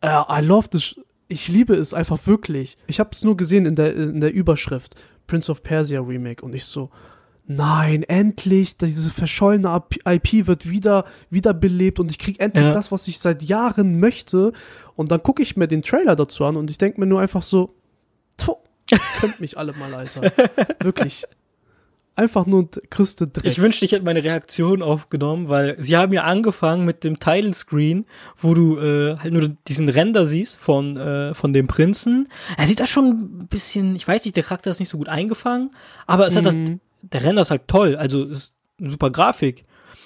[0.00, 1.00] Äh, I love this.
[1.28, 2.76] Ich liebe es einfach wirklich.
[2.86, 4.94] Ich habe es nur gesehen in der, in der Überschrift.
[5.26, 6.90] Prince of Persia Remake und ich so,
[7.46, 12.72] nein, endlich, diese verschollene IP wird wieder wiederbelebt und ich krieg endlich Ja.
[12.72, 14.52] das, was ich seit Jahren möchte.
[14.94, 17.42] Und dann gucke ich mir den Trailer dazu an und ich denke mir nur einfach
[17.42, 17.74] so,
[18.36, 18.56] Tfu,
[19.20, 20.22] könnt mich alle mal, Alter.
[20.82, 21.24] Wirklich.
[22.18, 23.44] Einfach nur größte Dreck.
[23.44, 27.52] Ich wünschte, ich hätte meine Reaktion aufgenommen, weil sie haben ja angefangen mit dem Title
[27.52, 28.06] Screen,
[28.38, 32.28] wo du äh, halt nur diesen Render siehst von, äh, von dem Prinzen.
[32.56, 35.10] Er sieht da schon ein bisschen, ich weiß nicht, der Charakter ist nicht so gut
[35.10, 35.72] eingefangen,
[36.06, 36.80] aber es hat halt, Mhm.
[37.02, 39.62] Der Render ist halt toll, also ist eine super Grafik.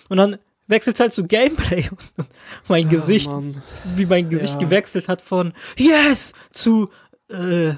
[0.08, 2.26] Und dann wechselt halt zu Gameplay und
[2.68, 3.62] mein Ah, Gesicht, Mann.
[3.96, 4.58] wie mein Gesicht Ja.
[4.60, 6.90] gewechselt hat von Yes zu
[7.28, 7.74] äh,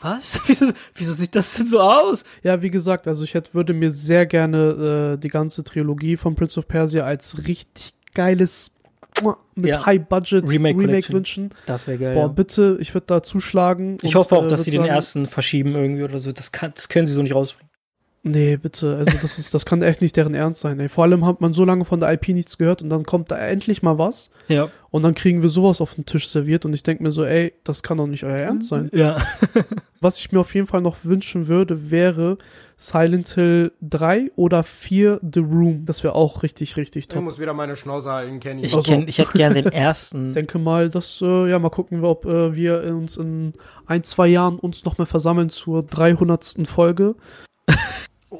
[0.00, 0.40] was?
[0.46, 2.24] Wieso, wieso sieht das denn so aus?
[2.42, 6.34] Ja, wie gesagt, also ich hätte, würde mir sehr gerne äh, die ganze Trilogie von
[6.34, 8.72] Prince of Persia als richtig geiles
[9.54, 9.86] mit Ja.
[9.86, 11.14] High-Budget Remake Remake, Collection.
[11.14, 11.50] wünschen.
[11.66, 12.14] Das wäre geil.
[12.14, 12.26] Boah, ja.
[12.28, 13.98] bitte, ich würde da zuschlagen.
[14.02, 16.32] Ich und, hoffe auch, äh, dass sie den sagen, ersten verschieben irgendwie oder so.
[16.32, 17.70] Das, kann, das können sie so nicht rausbringen.
[18.24, 18.96] Nee, bitte.
[18.98, 20.78] Also das ist, das kann echt nicht deren Ernst sein.
[20.78, 20.88] Ey.
[20.88, 23.36] Vor allem hat man so lange von der IP nichts gehört und dann kommt da
[23.36, 24.68] endlich mal was Ja.
[24.90, 27.52] und dann kriegen wir sowas auf den Tisch serviert und ich denke mir so, ey,
[27.64, 28.90] das kann doch nicht euer Ernst sein.
[28.92, 29.16] Ja.
[30.00, 32.36] Was ich mir auf jeden Fall noch wünschen würde, wäre
[32.76, 35.84] Silent Hill 3 oder 4 The Room.
[35.86, 37.22] Das wäre auch richtig, richtig Ich top.
[37.22, 38.64] muss wieder meine Schnauze halten, Kenny.
[38.64, 40.32] Ich, Also- kenn, ich hätte gern den Ich ersten.
[40.32, 43.52] denke mal, dass, äh, ja, mal gucken wir, ob äh, wir uns in
[43.86, 46.66] ein, zwei Jahren uns nochmal versammeln zur 300.
[46.66, 47.14] Folge.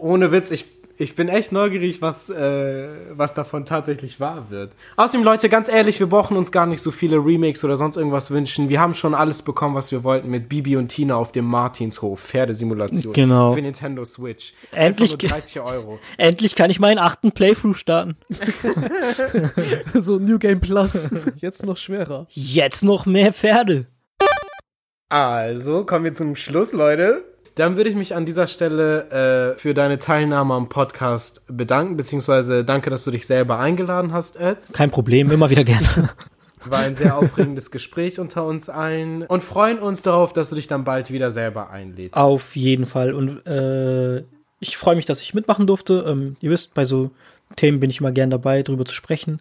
[0.00, 0.64] Ohne Witz, ich,
[0.96, 4.72] ich bin echt neugierig, was, äh, was davon tatsächlich wahr wird.
[4.96, 8.30] Außerdem, Leute, ganz ehrlich, wir brauchen uns gar nicht so viele Remakes oder sonst irgendwas
[8.30, 8.68] wünschen.
[8.68, 12.20] Wir haben schon alles bekommen, was wir wollten mit Bibi und Tina auf dem Martinshof.
[12.20, 13.12] Pferdesimulation.
[13.12, 13.52] Genau.
[13.52, 14.54] Für Nintendo Switch.
[14.70, 15.98] Endlich Einfach nur ge- 30 Euro.
[16.16, 18.16] Endlich kann ich meinen achten Playthrough starten.
[19.94, 21.08] so New Game Plus.
[21.36, 22.26] Jetzt noch schwerer.
[22.30, 23.86] Jetzt noch mehr Pferde.
[25.08, 27.24] Also, kommen wir zum Schluss, Leute.
[27.54, 32.64] Dann würde ich mich an dieser Stelle äh, für deine Teilnahme am Podcast bedanken, beziehungsweise
[32.64, 34.68] danke, dass du dich selber eingeladen hast, Ed.
[34.72, 36.10] Kein Problem, immer wieder gerne.
[36.64, 40.68] War ein sehr aufregendes Gespräch unter uns allen und freuen uns darauf, dass du dich
[40.68, 42.16] dann bald wieder selber einlädst.
[42.16, 43.14] Auf jeden Fall.
[43.14, 44.22] Und äh,
[44.60, 46.04] ich freue mich, dass ich mitmachen durfte.
[46.06, 47.10] Ähm, ihr wisst, bei so
[47.56, 49.38] Themen bin ich immer gern dabei, drüber zu sprechen.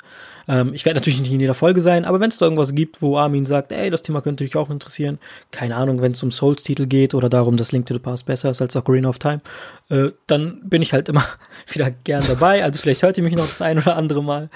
[0.47, 3.01] Ähm, ich werde natürlich nicht in jeder Folge sein, aber wenn es da irgendwas gibt,
[3.01, 5.19] wo Armin sagt, ey, das Thema könnte dich auch interessieren,
[5.51, 8.49] keine Ahnung, wenn es um Souls-Titel geht oder darum, dass Link to the Past besser
[8.49, 9.41] ist als Ocarina of Time,
[9.89, 11.25] äh, dann bin ich halt immer
[11.71, 12.63] wieder gern dabei.
[12.63, 14.49] Also vielleicht hört ihr mich noch das ein oder andere Mal.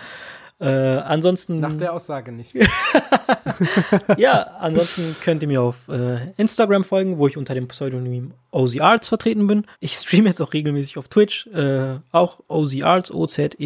[0.59, 1.59] Äh, ansonsten.
[1.59, 2.55] Nach der Aussage nicht.
[4.17, 8.79] ja, ansonsten könnt ihr mir auf äh, Instagram folgen, wo ich unter dem Pseudonym OZ
[8.79, 9.65] Arts vertreten bin.
[9.81, 13.57] Ich streame jetzt auch regelmäßig auf Twitch, äh, auch OZ Arts, O-Z-E-E-A-R-T-S.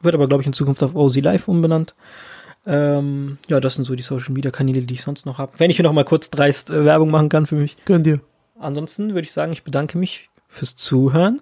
[0.00, 1.94] Wird aber, glaube ich, in Zukunft auf OZ Live umbenannt.
[2.66, 5.52] Ähm, ja, das sind so die Social Media Kanäle, die ich sonst noch habe.
[5.58, 7.76] Wenn ich hier noch mal kurz dreist äh, Werbung machen kann für mich.
[7.84, 8.18] Gönn dir.
[8.58, 11.40] Ansonsten würde ich sagen, ich bedanke mich fürs Zuhören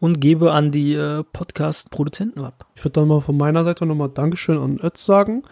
[0.00, 2.66] und gebe an die äh, Podcast-Produzenten ab.
[2.74, 5.44] Ich würde dann mal von meiner Seite nochmal Dankeschön an Ötz sagen.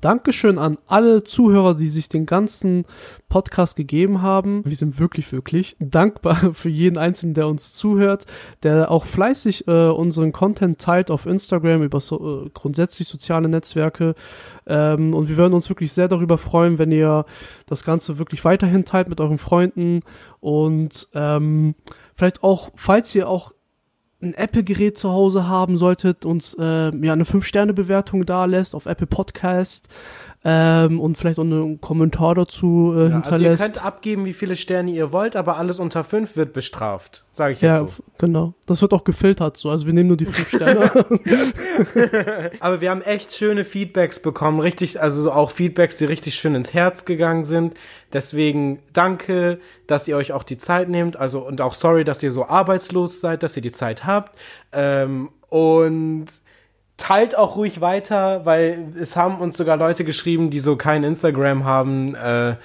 [0.00, 2.84] Dankeschön an alle Zuhörer, die sich den ganzen
[3.28, 4.62] Podcast gegeben haben.
[4.64, 8.26] Wir sind wirklich, wirklich dankbar für jeden Einzelnen, der uns zuhört,
[8.62, 14.14] der auch fleißig äh, unseren Content teilt auf Instagram über so, äh, grundsätzlich soziale Netzwerke.
[14.66, 17.24] Ähm, und wir würden uns wirklich sehr darüber freuen, wenn ihr
[17.66, 20.02] das Ganze wirklich weiterhin teilt mit euren Freunden
[20.38, 21.74] und ähm,
[22.14, 23.52] vielleicht auch, falls ihr auch
[24.20, 26.64] ein Apple-Gerät zu Hause haben solltet, uns äh,
[26.96, 29.88] ja eine 5-Sterne-Bewertung da lässt auf Apple Podcast
[30.44, 33.32] ähm, und vielleicht auch einen Kommentar dazu äh, Ja, hinterlässt.
[33.32, 37.24] also ihr könnt abgeben, wie viele Sterne ihr wollt, aber alles unter 5 wird bestraft.
[37.32, 37.84] Sage ich jetzt ja, so.
[37.86, 38.54] f- genau.
[38.66, 39.68] Das wird auch gefiltert so.
[39.70, 40.90] Also wir nehmen nur die 5 Sterne.
[42.60, 46.54] Aber wir haben echt schöne Feedbacks bekommen, richtig, also so auch Feedbacks, die richtig schön
[46.54, 47.74] ins Herz gegangen sind.
[48.12, 52.30] Deswegen danke, dass ihr euch auch die Zeit nehmt, also und auch sorry, dass ihr
[52.30, 54.38] so arbeitslos seid, dass ihr die Zeit habt.
[54.72, 56.26] Ähm, und
[56.98, 61.64] teilt auch ruhig weiter, weil es haben uns sogar Leute geschrieben, die so kein Instagram
[61.64, 62.56] haben äh,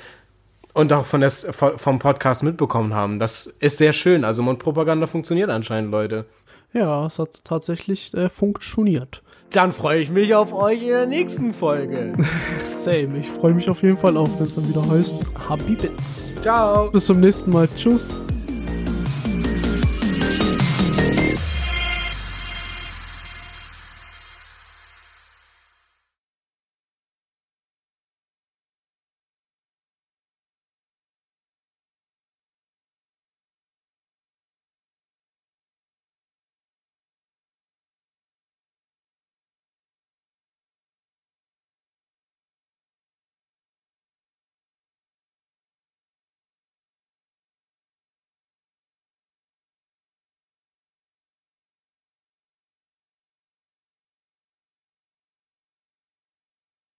[0.73, 3.19] und auch von des, vom Podcast mitbekommen haben.
[3.19, 4.25] Das ist sehr schön.
[4.25, 6.25] Also Mundpropaganda funktioniert anscheinend, Leute.
[6.73, 9.21] ja, es hat tatsächlich äh, funktioniert.
[9.51, 12.13] Dann freue ich mich auf euch in der nächsten Folge.
[12.69, 13.19] Same.
[13.19, 16.33] Ich freue mich auf jeden Fall auch, wenn es dann wieder heißt Habibits.
[16.41, 16.89] Ciao.
[16.89, 17.69] Bis zum nächsten Mal.
[17.75, 18.25] Tschüss.